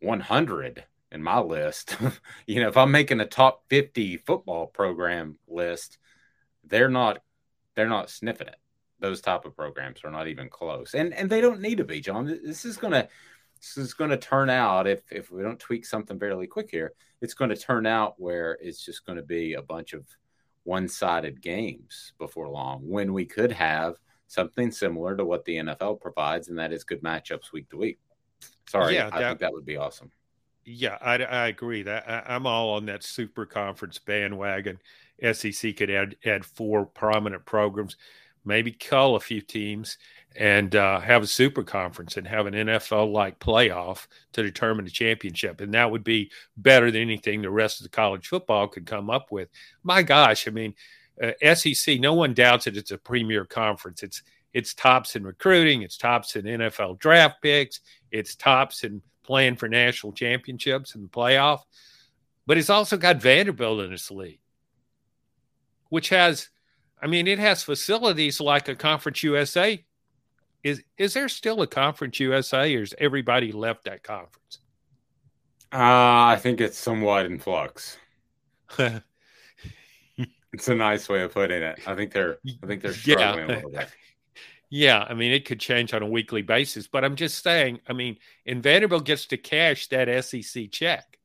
100 0.01 0.83
in 1.11 1.21
my 1.21 1.39
list. 1.39 1.97
you 2.47 2.61
know, 2.61 2.67
if 2.67 2.77
I'm 2.77 2.91
making 2.91 3.19
a 3.19 3.27
top 3.27 3.63
50 3.69 4.17
football 4.17 4.65
program 4.67 5.37
list, 5.47 5.99
they're 6.63 6.89
not 6.89 7.19
they're 7.75 7.89
not 7.89 8.09
sniffing 8.09 8.47
it 8.47 8.55
those 9.05 9.21
type 9.21 9.45
of 9.45 9.55
programs 9.55 10.03
are 10.03 10.11
not 10.11 10.27
even 10.27 10.49
close, 10.49 10.95
and 10.95 11.13
and 11.13 11.29
they 11.29 11.41
don't 11.41 11.61
need 11.61 11.77
to 11.77 11.83
be. 11.83 12.01
John, 12.01 12.25
this 12.25 12.65
is 12.65 12.77
gonna 12.77 13.07
this 13.59 13.77
is 13.77 13.93
going 13.93 14.09
to 14.09 14.17
turn 14.17 14.49
out 14.49 14.87
if 14.87 15.01
if 15.11 15.31
we 15.31 15.41
don't 15.41 15.59
tweak 15.59 15.85
something 15.85 16.19
fairly 16.19 16.47
quick 16.47 16.69
here, 16.71 16.93
it's 17.21 17.33
going 17.33 17.49
to 17.49 17.55
turn 17.55 17.85
out 17.85 18.15
where 18.19 18.57
it's 18.61 18.83
just 18.83 19.05
going 19.05 19.17
to 19.17 19.23
be 19.23 19.53
a 19.53 19.61
bunch 19.61 19.93
of 19.93 20.05
one-sided 20.63 21.41
games 21.41 22.13
before 22.17 22.49
long. 22.49 22.81
When 22.81 23.13
we 23.13 23.25
could 23.25 23.51
have 23.51 23.95
something 24.27 24.71
similar 24.71 25.15
to 25.15 25.25
what 25.25 25.45
the 25.45 25.57
NFL 25.57 26.01
provides, 26.01 26.49
and 26.49 26.57
that 26.57 26.73
is 26.73 26.83
good 26.83 27.03
matchups 27.03 27.51
week 27.51 27.69
to 27.69 27.77
week. 27.77 27.99
Sorry, 28.67 28.95
yeah, 28.95 29.09
I 29.11 29.19
think 29.19 29.39
that 29.39 29.53
would 29.53 29.65
be 29.65 29.77
awesome. 29.77 30.11
Yeah, 30.65 30.97
I, 30.99 31.17
I 31.23 31.47
agree. 31.47 31.83
That 31.83 32.09
I, 32.09 32.35
I'm 32.35 32.47
all 32.47 32.71
on 32.71 32.87
that 32.87 33.03
super 33.03 33.45
conference 33.45 33.99
bandwagon. 33.99 34.79
SEC 35.31 35.77
could 35.77 35.89
add 35.89 36.17
add 36.25 36.43
four 36.43 36.85
prominent 36.85 37.45
programs 37.45 37.95
maybe 38.45 38.71
cull 38.71 39.15
a 39.15 39.19
few 39.19 39.41
teams 39.41 39.97
and 40.35 40.75
uh, 40.75 40.99
have 40.99 41.23
a 41.23 41.27
super 41.27 41.63
conference 41.63 42.17
and 42.17 42.27
have 42.27 42.45
an 42.45 42.53
NFL 42.53 43.11
like 43.11 43.39
playoff 43.39 44.07
to 44.33 44.43
determine 44.43 44.85
the 44.85 44.91
championship. 44.91 45.61
And 45.61 45.73
that 45.73 45.89
would 45.89 46.03
be 46.03 46.31
better 46.57 46.91
than 46.91 47.01
anything 47.01 47.41
the 47.41 47.49
rest 47.49 47.79
of 47.79 47.83
the 47.83 47.89
college 47.89 48.27
football 48.27 48.67
could 48.67 48.85
come 48.85 49.09
up 49.09 49.31
with. 49.31 49.49
My 49.83 50.03
gosh, 50.03 50.47
I 50.47 50.51
mean, 50.51 50.75
uh, 51.21 51.55
SEC, 51.55 51.99
no 51.99 52.13
one 52.13 52.33
doubts 52.33 52.65
that 52.65 52.75
it's 52.75 52.91
a 52.91 52.97
premier 52.97 53.45
conference. 53.45 54.03
It's 54.03 54.21
it's 54.53 54.73
tops 54.73 55.17
in 55.17 55.23
recruiting, 55.25 55.81
it's 55.81 55.97
tops 55.97 56.37
in 56.37 56.45
NFL 56.45 56.99
draft 56.99 57.41
picks, 57.41 57.81
it's 58.11 58.35
tops 58.35 58.85
in 58.85 59.01
playing 59.23 59.57
for 59.57 59.67
national 59.67 60.13
championships 60.13 60.95
and 60.95 61.03
the 61.03 61.09
playoff. 61.09 61.59
But 62.47 62.57
it's 62.57 62.69
also 62.69 62.95
got 62.95 63.21
Vanderbilt 63.21 63.81
in 63.81 63.91
its 63.91 64.09
league, 64.11 64.39
which 65.89 66.07
has 66.09 66.49
I 67.01 67.07
mean, 67.07 67.27
it 67.27 67.39
has 67.39 67.63
facilities 67.63 68.39
like 68.39 68.67
a 68.67 68.75
Conference 68.75 69.23
USA. 69.23 69.83
Is 70.63 70.83
is 70.97 71.13
there 71.13 71.29
still 71.29 71.61
a 71.61 71.67
Conference 71.67 72.19
USA, 72.19 72.73
or 72.75 72.79
has 72.79 72.93
everybody 72.97 73.51
left 73.51 73.83
that 73.85 74.01
conference? 74.01 74.59
Uh, 75.71 75.77
I 75.77 76.37
think 76.41 76.61
it's 76.61 76.77
somewhat 76.77 77.25
in 77.27 77.37
flux. 77.37 77.97
it's 78.77 80.67
a 80.67 80.75
nice 80.75 81.07
way 81.07 81.21
of 81.21 81.33
putting 81.33 81.61
it. 81.61 81.79
I 81.85 81.95
think 81.95 82.13
they're 82.13 82.37
I 82.63 82.65
think 82.65 82.81
they're 82.81 82.93
struggling 82.93 83.49
yeah. 83.49 83.55
a 83.55 83.55
little 83.55 83.71
bit. 83.71 83.89
Yeah, 84.71 85.05
I 85.07 85.13
mean 85.13 85.31
it 85.31 85.45
could 85.45 85.59
change 85.59 85.93
on 85.93 86.01
a 86.01 86.07
weekly 86.07 86.41
basis, 86.41 86.87
but 86.87 87.05
I'm 87.05 87.15
just 87.15 87.43
saying. 87.43 87.79
I 87.87 87.93
mean, 87.93 88.17
and 88.47 88.63
Vanderbilt 88.63 89.05
gets 89.05 89.27
to 89.27 89.37
cash 89.37 89.87
that 89.87 90.25
SEC 90.25 90.71
check. 90.71 91.19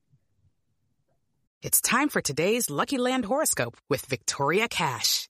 It's 1.62 1.80
time 1.80 2.10
for 2.10 2.20
today's 2.20 2.68
Lucky 2.68 2.98
Land 2.98 3.24
horoscope 3.24 3.78
with 3.88 4.04
Victoria 4.04 4.68
Cash. 4.68 5.29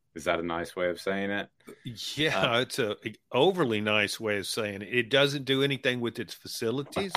Is 0.13 0.25
that 0.25 0.39
a 0.39 0.43
nice 0.43 0.75
way 0.75 0.89
of 0.89 0.99
saying 0.99 1.31
it? 1.31 1.49
Yeah, 2.15 2.37
uh, 2.39 2.59
it's 2.61 2.79
a 2.79 2.95
overly 3.31 3.79
nice 3.79 4.19
way 4.19 4.37
of 4.39 4.47
saying 4.47 4.81
it. 4.81 4.89
It 4.93 5.09
doesn't 5.09 5.45
do 5.45 5.63
anything 5.63 6.01
with 6.01 6.19
its 6.19 6.33
facilities, 6.33 7.13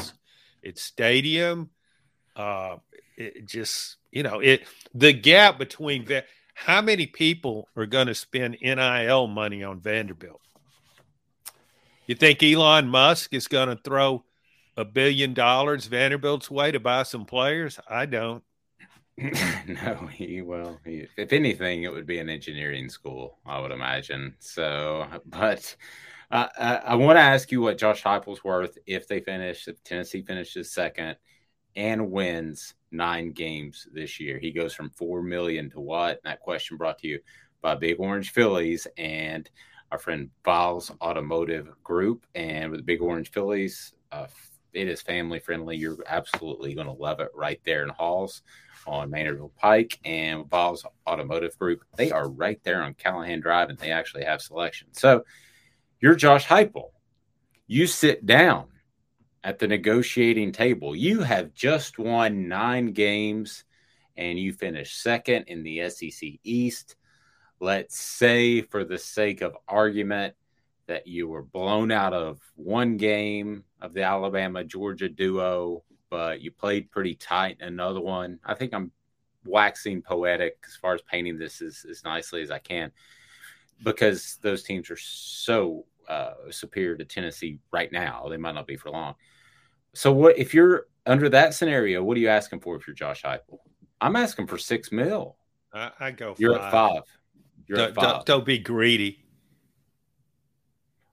its 0.63 0.83
stadium. 0.83 1.71
Uh, 2.37 2.77
it 3.17 3.47
just 3.47 3.97
you 4.13 4.23
know 4.23 4.39
it 4.39 4.63
the 4.95 5.13
gap 5.13 5.59
between 5.59 6.05
that. 6.07 6.27
how 6.55 6.81
many 6.81 7.07
people 7.07 7.69
are 7.77 7.87
going 7.87 8.07
to 8.07 8.15
spend 8.15 8.59
NIL 8.63 9.27
money 9.27 9.65
on 9.65 9.81
Vanderbilt? 9.81 10.41
You 12.07 12.15
think 12.15 12.43
Elon 12.43 12.89
Musk 12.89 13.33
is 13.33 13.49
going 13.49 13.69
to 13.69 13.77
throw 13.83 14.25
a 14.77 14.85
billion 14.85 15.35
dollars 15.35 15.87
Vanderbilt's 15.87 16.51
way 16.51 16.71
to 16.71 16.79
buy 16.79 17.03
some 17.03 17.25
players? 17.25 17.81
I 17.89 18.07
don't. 18.07 18.45
no, 19.67 20.09
he 20.13 20.43
well, 20.43 20.81
he, 20.85 21.07
if 21.17 21.33
anything, 21.33 21.85
it 21.85 21.93
would 21.93 22.07
be 22.07 22.19
an 22.19 22.29
engineering 22.29 22.89
school, 22.89 23.39
I 23.47 23.61
would 23.61 23.71
imagine. 23.71 24.35
So, 24.41 25.07
but 25.27 25.77
uh, 26.31 26.49
I, 26.59 26.75
I 26.77 26.95
want 26.97 27.17
to 27.17 27.23
ask 27.23 27.53
you 27.53 27.61
what 27.61 27.79
Josh 27.79 28.03
Heupel's 28.03 28.43
worth 28.43 28.77
if 28.87 29.07
they 29.07 29.21
finish, 29.21 29.69
if 29.69 29.83
Tennessee 29.85 30.23
finishes 30.23 30.73
second 30.73 31.17
and 31.77 32.11
wins 32.11 32.75
nine 32.91 33.33
games 33.33 33.87
this 33.93 34.19
year. 34.19 34.39
He 34.39 34.51
goes 34.51 34.75
from 34.75 34.91
four 34.91 35.23
million 35.23 35.71
to 35.71 35.81
what? 35.81 36.21
that 36.25 36.41
question 36.41 36.77
brought 36.77 36.99
to 37.01 37.09
you 37.09 37.21
by 37.63 37.75
Big 37.75 38.01
Orange 38.01 38.33
Philly's 38.33 38.87
and 38.97 39.49
our 39.93 39.99
friend 39.99 40.31
Viles 40.45 40.91
Automotive 41.01 41.69
Group. 41.83 42.27
And 42.35 42.71
with 42.71 42.87
Big 42.87 43.01
Orange 43.01 43.31
Philly's, 43.31 43.95
uh, 44.13 44.27
it 44.73 44.89
is 44.89 45.03
family 45.03 45.39
friendly. 45.39 45.77
You're 45.77 45.99
absolutely 46.07 46.75
going 46.75 46.89
to 46.89 46.93
love 46.93 47.21
it 47.21 47.31
right 47.35 47.61
there 47.65 47.85
in 47.85 47.91
Halls. 47.91 48.43
On 48.87 49.11
Maynardville 49.11 49.55
Pike 49.57 49.99
and 50.05 50.49
Viles 50.49 50.85
Automotive 51.07 51.59
Group. 51.59 51.85
They 51.97 52.11
are 52.11 52.29
right 52.29 52.61
there 52.65 52.83
on 52.83 52.95
Callahan 52.95 53.41
Drive 53.41 53.71
and 53.71 53.79
they 53.79 53.91
actually 53.91 54.25
have 54.25 54.43
selection. 54.43 54.89
So 54.93 55.25
you're 56.01 56.15
Josh 56.15 56.47
Heupel. 56.47 56.91
You 57.67 57.87
sit 57.87 58.27
down 58.27 58.67
at 59.43 59.59
the 59.59 59.67
negotiating 59.67 60.53
table. 60.53 60.95
You 60.95 61.23
have 61.23 61.55
just 61.55 61.99
won 61.99 62.49
nine 62.49 62.93
games 62.93 63.65
and 64.17 64.39
you 64.39 64.53
finish 64.53 64.97
second 64.97 65.45
in 65.49 65.63
the 65.63 65.89
SEC 65.91 66.31
East. 66.43 66.97
Let's 67.61 67.99
say, 67.99 68.63
for 68.63 68.85
the 68.85 68.99
sake 68.99 69.41
of 69.41 69.57
argument, 69.69 70.35
that 70.87 71.07
you 71.07 71.29
were 71.29 71.43
blown 71.43 71.91
out 71.91 72.13
of 72.13 72.39
one 72.57 72.97
game 72.97 73.65
of 73.81 73.95
the 73.95 74.03
Alabama 74.03 74.65
Georgia 74.65 75.09
duo, 75.09 75.83
but 76.15 76.41
you 76.41 76.53
played 76.53 76.93
pretty 76.93 77.17
tight 77.17 77.57
in 77.59 77.67
another 77.67 78.01
one. 78.01 78.39
I 78.45 78.55
think 78.55 78.73
I'm 78.73 78.93
waxing 79.45 80.01
poetic 80.01 80.57
as 80.65 80.77
far 80.77 80.95
as 80.95 81.03
painting 81.03 81.37
this 81.39 81.61
as, 81.61 81.85
as 81.91 82.05
nicely 82.05 82.41
as 82.41 82.53
I 82.53 82.61
can 82.61 82.93
because 83.83 84.39
those 84.41 84.63
teams 84.63 84.91
are 84.91 84.97
so 84.97 85.87
uh, 86.09 86.35
superior 86.51 86.95
to 86.95 87.05
Tennessee 87.05 87.59
right 87.73 87.91
now. 87.91 88.29
They 88.29 88.37
might 88.37 88.55
not 88.55 88.69
be 88.69 88.77
for 88.77 88.91
long. 88.91 89.17
So, 89.93 90.13
what 90.13 90.39
if 90.39 90.55
you're 90.55 90.87
under 91.05 91.29
that 91.31 91.53
scenario? 91.53 92.05
What 92.05 92.17
are 92.17 92.21
you 92.21 92.29
asking 92.29 92.61
for 92.61 92.77
if 92.77 92.87
you're 92.87 92.95
Josh 92.95 93.25
Heupel? 93.25 93.59
I'm 94.01 94.15
asking 94.15 94.47
for 94.47 94.57
six 94.57 94.93
mil. 94.93 95.35
I, 95.73 95.91
I 95.99 96.11
go. 96.13 96.37
You're 96.39 96.55
five. 96.55 96.65
at 96.67 96.71
five. 96.71 97.03
You're 97.67 97.79
Don't, 97.79 97.89
at 97.89 97.95
5 97.97 98.05
don't, 98.05 98.27
don't 98.27 98.45
be 98.45 98.61
greedy. 98.61 99.27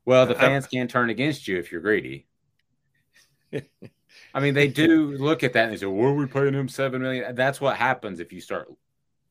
Well, 0.05 0.27
the 0.27 0.37
I- 0.37 0.41
fans 0.41 0.67
can 0.67 0.87
turn 0.87 1.09
against 1.09 1.47
you 1.47 1.57
if 1.57 1.71
you're 1.71 1.81
greedy. 1.81 2.27
I 4.33 4.39
mean, 4.39 4.53
they 4.53 4.67
do 4.67 5.11
look 5.17 5.43
at 5.43 5.53
that 5.53 5.65
and 5.65 5.73
they 5.73 5.77
say, 5.77 5.85
"What 5.85 6.05
are 6.07 6.13
we 6.13 6.25
paying 6.25 6.53
him 6.53 6.69
seven 6.69 7.01
million? 7.01 7.35
That's 7.35 7.59
what 7.59 7.75
happens 7.77 8.19
if 8.19 8.31
you 8.31 8.39
start 8.41 8.69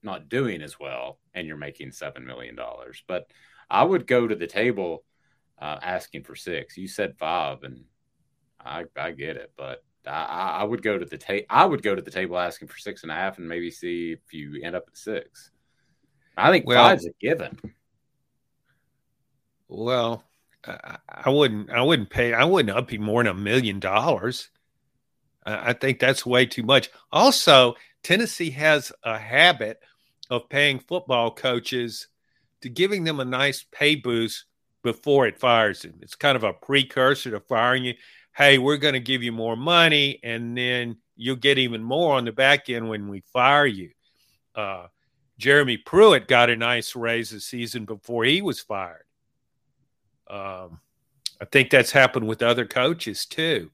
not 0.02 0.28
doing 0.28 0.62
as 0.62 0.78
well 0.80 1.18
and 1.34 1.46
you're 1.46 1.56
making 1.56 1.92
seven 1.92 2.24
million 2.24 2.54
dollars. 2.54 3.02
But 3.06 3.30
I 3.68 3.84
would 3.84 4.06
go 4.06 4.26
to 4.26 4.34
the 4.34 4.46
table 4.46 5.04
uh, 5.60 5.78
asking 5.82 6.24
for 6.24 6.34
six. 6.34 6.76
You 6.76 6.88
said 6.88 7.18
five, 7.18 7.62
and 7.62 7.84
I 8.58 8.84
I 8.96 9.12
get 9.12 9.36
it, 9.36 9.52
but 9.56 9.84
I, 10.06 10.10
I 10.10 10.48
I 10.60 10.64
would 10.64 10.82
go 10.82 10.98
to 10.98 11.04
the 11.04 11.18
table. 11.18 11.46
I 11.50 11.64
would 11.64 11.82
go 11.82 11.94
to 11.94 12.02
the 12.02 12.10
table 12.10 12.38
asking 12.38 12.68
for 12.68 12.78
six 12.78 13.02
and 13.02 13.12
a 13.12 13.14
half, 13.14 13.38
and 13.38 13.48
maybe 13.48 13.70
see 13.70 14.12
if 14.12 14.32
you 14.32 14.60
end 14.62 14.76
up 14.76 14.84
at 14.88 14.96
six. 14.96 15.50
I 16.36 16.50
think 16.50 16.66
Well- 16.66 16.82
five's 16.82 17.06
a 17.06 17.10
given. 17.20 17.58
Well, 19.68 20.24
I, 20.66 20.96
I 21.08 21.30
wouldn't. 21.30 21.70
I 21.70 21.82
wouldn't 21.82 22.10
pay. 22.10 22.32
I 22.34 22.44
wouldn't 22.44 22.76
up 22.76 22.90
you 22.90 22.98
more 22.98 23.22
than 23.22 23.30
a 23.30 23.38
million 23.38 23.78
dollars. 23.78 24.50
I 25.44 25.72
think 25.72 25.98
that's 25.98 26.26
way 26.26 26.46
too 26.46 26.62
much. 26.62 26.90
Also, 27.10 27.76
Tennessee 28.02 28.50
has 28.50 28.92
a 29.02 29.18
habit 29.18 29.80
of 30.28 30.48
paying 30.48 30.78
football 30.78 31.30
coaches 31.30 32.08
to 32.62 32.68
giving 32.68 33.04
them 33.04 33.20
a 33.20 33.24
nice 33.24 33.64
pay 33.72 33.94
boost 33.94 34.44
before 34.82 35.26
it 35.26 35.38
fires 35.38 35.82
them. 35.82 35.98
It's 36.02 36.14
kind 36.14 36.36
of 36.36 36.44
a 36.44 36.52
precursor 36.52 37.30
to 37.30 37.40
firing 37.40 37.84
you. 37.84 37.94
Hey, 38.34 38.58
we're 38.58 38.76
going 38.76 38.94
to 38.94 39.00
give 39.00 39.22
you 39.22 39.32
more 39.32 39.56
money, 39.56 40.20
and 40.22 40.56
then 40.56 40.96
you'll 41.16 41.36
get 41.36 41.58
even 41.58 41.82
more 41.82 42.14
on 42.14 42.24
the 42.24 42.32
back 42.32 42.70
end 42.70 42.88
when 42.88 43.08
we 43.08 43.22
fire 43.32 43.66
you. 43.66 43.90
Uh, 44.54 44.86
Jeremy 45.38 45.78
Pruitt 45.78 46.28
got 46.28 46.50
a 46.50 46.56
nice 46.56 46.94
raise 46.94 47.30
this 47.30 47.46
season 47.46 47.86
before 47.86 48.24
he 48.24 48.42
was 48.42 48.60
fired. 48.60 49.04
Um, 50.28 50.80
I 51.40 51.46
think 51.50 51.70
that's 51.70 51.90
happened 51.90 52.28
with 52.28 52.42
other 52.42 52.66
coaches 52.66 53.26
too. 53.26 53.70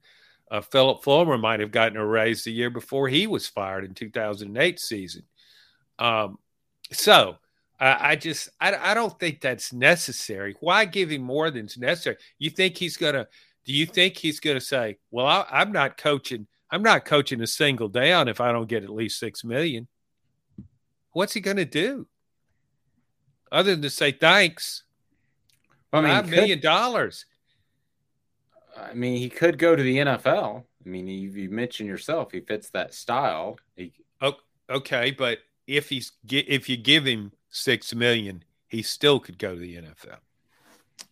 Uh, 0.51 0.61
Phillip 0.61 1.03
Fulmer 1.03 1.39
might 1.39 1.61
have 1.61 1.73
gotten 1.73 1.97
a 1.97 2.07
raise 2.07 2.45
the 2.45 2.53
year 2.53 2.71
before 2.71 3.09
he 3.09 3.27
was 3.27 3.49
fired 3.49 3.85
in 3.85 3.95
2008 3.95 4.79
season. 4.79 5.23
Um, 5.99 6.39
so 6.93 7.39
I, 7.81 8.11
I 8.11 8.17
just 8.17 8.49
I, 8.61 8.75
I 8.75 8.95
don't 8.95 9.19
think 9.19 9.41
that's 9.41 9.73
necessary. 9.73 10.57
Why 10.61 10.85
give 10.85 11.11
him 11.11 11.23
more 11.23 11.51
than's 11.51 11.77
necessary? 11.77 12.17
You 12.39 12.51
think 12.51 12.77
he's 12.77 12.97
gonna? 12.97 13.27
Do 13.65 13.73
you 13.73 13.87
think 13.87 14.17
he's 14.17 14.41
gonna 14.41 14.61
say, 14.61 14.99
"Well, 15.11 15.27
I, 15.27 15.45
I'm 15.51 15.73
not 15.73 15.97
coaching. 15.97 16.47
I'm 16.71 16.83
not 16.83 17.05
coaching 17.05 17.41
a 17.41 17.47
single 17.47 17.89
down 17.89 18.29
if 18.29 18.41
I 18.41 18.53
don't 18.53 18.69
get 18.69 18.85
at 18.85 18.91
least 18.91 19.19
six 19.19 19.45
million. 19.45 19.89
What's 21.13 21.33
he 21.33 21.41
gonna 21.41 21.65
do? 21.65 22.07
Other 23.51 23.73
than 23.73 23.83
to 23.83 23.91
say 23.91 24.13
thanks. 24.13 24.85
I 25.93 26.01
mean, 26.01 26.11
Five 26.11 26.29
million 26.29 26.61
dollars. 26.61 27.27
I 28.77 28.95
mean, 28.95 29.17
he 29.19 29.29
could 29.29 29.59
go 29.59 29.75
to 29.75 29.83
the 29.83 29.99
NFL. 29.99 30.65
I 30.85 30.89
mean, 30.89 31.09
you, 31.09 31.31
you 31.31 31.51
mentioned 31.51 31.89
yourself, 31.89 32.33
he 32.33 32.41
fits 32.41 32.71
that 32.71 32.95
style. 32.95 33.59
He, 33.77 33.93
Oh, 34.21 34.35
okay, 34.71 35.11
but 35.11 35.39
if 35.67 35.89
he's 35.89 36.13
if 36.31 36.69
you 36.69 36.77
give 36.77 37.05
him 37.05 37.33
six 37.51 37.95
million, 37.95 38.45
he 38.69 38.83
still 38.83 39.21
could 39.21 39.39
go 39.39 39.55
to 39.55 39.61
the 39.61 39.77
NFL. 39.77 40.19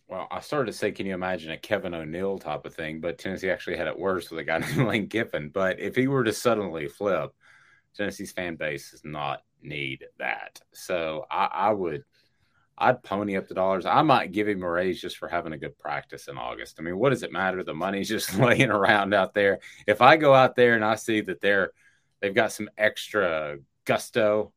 well, 0.07 0.27
I 0.31 0.39
started 0.39 0.71
to 0.71 0.77
say, 0.77 0.91
can 0.91 1.05
you 1.05 1.13
imagine 1.13 1.51
a 1.51 1.57
Kevin 1.57 1.93
O'Neill 1.93 2.37
type 2.39 2.65
of 2.65 2.75
thing? 2.75 3.01
But 3.01 3.17
Tennessee 3.17 3.49
actually 3.49 3.77
had 3.77 3.87
it 3.87 3.97
worse 3.99 4.29
with 4.29 4.39
a 4.39 4.43
guy 4.43 4.59
named 4.59 4.87
Lane 4.87 5.07
Kiffin. 5.09 5.49
But 5.49 5.79
if 5.79 5.95
he 5.95 6.07
were 6.07 6.23
to 6.23 6.33
suddenly 6.33 6.87
flip, 6.87 7.31
Tennessee's 7.95 8.31
fan 8.31 8.55
base 8.55 8.91
does 8.91 9.03
not 9.03 9.41
need 9.61 10.05
that. 10.19 10.61
So 10.73 11.25
I, 11.31 11.45
I 11.51 11.73
would, 11.73 12.03
I'd 12.77 13.01
pony 13.03 13.37
up 13.37 13.47
the 13.47 13.53
dollars. 13.55 13.85
I 13.85 14.01
might 14.01 14.31
give 14.33 14.47
him 14.47 14.61
a 14.63 14.69
raise 14.69 14.99
just 15.01 15.17
for 15.17 15.27
having 15.29 15.53
a 15.53 15.57
good 15.57 15.77
practice 15.79 16.27
in 16.27 16.37
August. 16.37 16.75
I 16.77 16.83
mean, 16.83 16.97
what 16.97 17.11
does 17.11 17.23
it 17.23 17.31
matter? 17.31 17.63
The 17.63 17.73
money's 17.73 18.09
just 18.09 18.33
laying 18.39 18.69
around 18.69 19.13
out 19.13 19.33
there. 19.33 19.59
If 19.87 20.01
I 20.01 20.17
go 20.17 20.33
out 20.33 20.55
there 20.55 20.75
and 20.75 20.83
I 20.83 20.95
see 20.95 21.21
that 21.21 21.39
they're, 21.39 21.71
they've 22.21 22.35
got 22.35 22.51
some 22.51 22.69
extra 22.77 23.57
gusto 23.85 24.51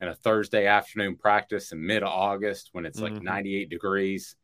and 0.00 0.10
a 0.10 0.14
Thursday 0.14 0.66
afternoon 0.66 1.16
practice 1.16 1.72
in 1.72 1.84
mid 1.86 2.02
August 2.02 2.70
when 2.72 2.84
it's 2.84 3.00
like 3.00 3.12
Mhm. 3.14 3.22
98 3.22 3.70
degrees. 3.70 4.36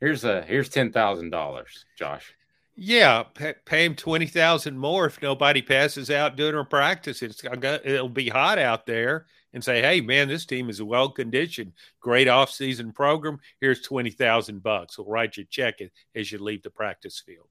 Here's 0.00 0.24
a 0.24 0.42
here's 0.42 0.68
ten 0.68 0.92
thousand 0.92 1.30
dollars, 1.30 1.84
Josh. 1.96 2.34
Yeah, 2.74 3.22
pay, 3.22 3.54
pay 3.66 3.84
him 3.84 3.94
twenty 3.94 4.26
thousand 4.26 4.78
more 4.78 5.06
if 5.06 5.20
nobody 5.20 5.60
passes 5.60 6.10
out 6.10 6.36
during 6.36 6.64
practice. 6.66 7.22
It's 7.22 7.44
it'll 7.44 8.08
be 8.08 8.28
hot 8.30 8.58
out 8.58 8.86
there, 8.86 9.26
and 9.52 9.62
say, 9.62 9.82
"Hey, 9.82 10.00
man, 10.00 10.28
this 10.28 10.46
team 10.46 10.70
is 10.70 10.82
well 10.82 11.10
conditioned. 11.10 11.72
Great 12.00 12.28
off-season 12.28 12.92
program. 12.92 13.38
Here's 13.60 13.82
twenty 13.82 14.10
thousand 14.10 14.62
bucks. 14.62 14.96
We'll 14.96 15.08
write 15.08 15.36
you 15.36 15.42
a 15.44 15.46
check 15.46 15.80
as- 15.82 15.90
as 16.14 16.32
you 16.32 16.38
leave 16.38 16.62
the 16.62 16.70
practice 16.70 17.22
field." 17.24 17.48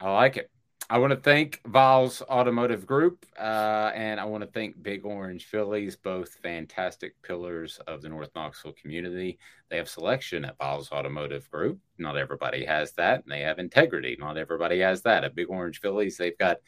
I 0.00 0.12
like 0.12 0.36
it. 0.36 0.50
I 0.90 0.98
want 0.98 1.12
to 1.12 1.16
thank 1.16 1.62
Viles 1.66 2.20
Automotive 2.22 2.86
Group, 2.86 3.24
uh, 3.38 3.90
and 3.94 4.20
I 4.20 4.24
want 4.26 4.44
to 4.44 4.50
thank 4.50 4.82
Big 4.82 5.06
Orange 5.06 5.46
Philly's, 5.46 5.96
both 5.96 6.34
fantastic 6.42 7.14
pillars 7.22 7.80
of 7.86 8.02
the 8.02 8.10
North 8.10 8.28
Knoxville 8.34 8.74
community. 8.74 9.38
They 9.70 9.78
have 9.78 9.88
selection 9.88 10.44
at 10.44 10.58
Viles 10.58 10.92
Automotive 10.92 11.50
Group. 11.50 11.78
Not 11.96 12.18
everybody 12.18 12.66
has 12.66 12.92
that, 12.92 13.22
and 13.22 13.32
they 13.32 13.40
have 13.40 13.58
integrity. 13.58 14.14
Not 14.20 14.36
everybody 14.36 14.80
has 14.80 15.00
that. 15.02 15.24
At 15.24 15.34
Big 15.34 15.48
Orange 15.48 15.80
Philly's, 15.80 16.18
they've 16.18 16.36
got 16.36 16.58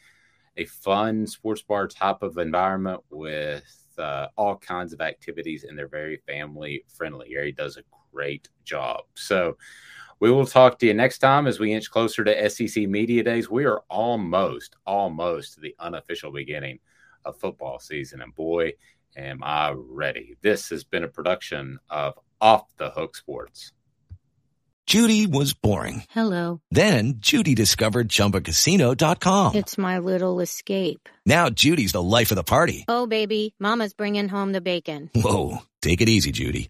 a 0.57 0.65
fun 0.65 1.27
sports 1.27 1.61
bar 1.61 1.87
type 1.87 2.23
of 2.23 2.39
environment 2.39 3.01
with 3.11 3.63
uh, 3.99 4.27
all 4.35 4.57
kinds 4.57 4.93
of 4.93 5.01
activities, 5.01 5.63
and 5.63 5.77
they're 5.77 5.87
very 5.87 6.17
family 6.25 6.83
friendly. 6.87 7.29
Gary 7.29 7.51
does 7.51 7.77
a 7.77 7.83
great 8.11 8.49
job. 8.63 9.03
So, 9.13 9.57
we 10.19 10.31
will 10.31 10.45
talk 10.45 10.79
to 10.79 10.85
you 10.85 10.93
next 10.93 11.19
time 11.19 11.47
as 11.47 11.59
we 11.59 11.73
inch 11.73 11.91
closer 11.91 12.23
to 12.23 12.49
SEC 12.49 12.87
Media 12.87 13.23
Days. 13.23 13.49
We 13.49 13.65
are 13.65 13.81
almost, 13.89 14.75
almost 14.85 15.55
to 15.55 15.61
the 15.61 15.75
unofficial 15.79 16.31
beginning 16.31 16.79
of 17.25 17.37
football 17.37 17.79
season. 17.79 18.21
And 18.21 18.33
boy, 18.33 18.73
am 19.15 19.43
I 19.43 19.73
ready. 19.75 20.35
This 20.41 20.69
has 20.69 20.83
been 20.83 21.03
a 21.03 21.07
production 21.07 21.79
of 21.89 22.17
Off 22.41 22.65
the 22.77 22.89
Hook 22.89 23.15
Sports. 23.15 23.71
Judy 24.87 25.27
was 25.27 25.53
boring. 25.53 26.05
Hello. 26.11 26.61
Then 26.71 27.15
Judy 27.17 27.55
discovered 27.55 28.07
ChumbaCasino.com. 28.07 29.55
It's 29.55 29.77
my 29.77 29.99
little 29.99 30.39
escape. 30.39 31.09
Now 31.25 31.49
Judy's 31.49 31.91
the 31.91 32.01
life 32.01 32.31
of 32.31 32.35
the 32.35 32.43
party. 32.43 32.85
Oh, 32.87 33.05
baby, 33.05 33.53
Mama's 33.59 33.93
bringing 33.93 34.29
home 34.29 34.53
the 34.53 34.61
bacon. 34.61 35.09
Whoa, 35.13 35.57
take 35.81 35.99
it 35.99 36.07
easy, 36.07 36.31
Judy. 36.31 36.69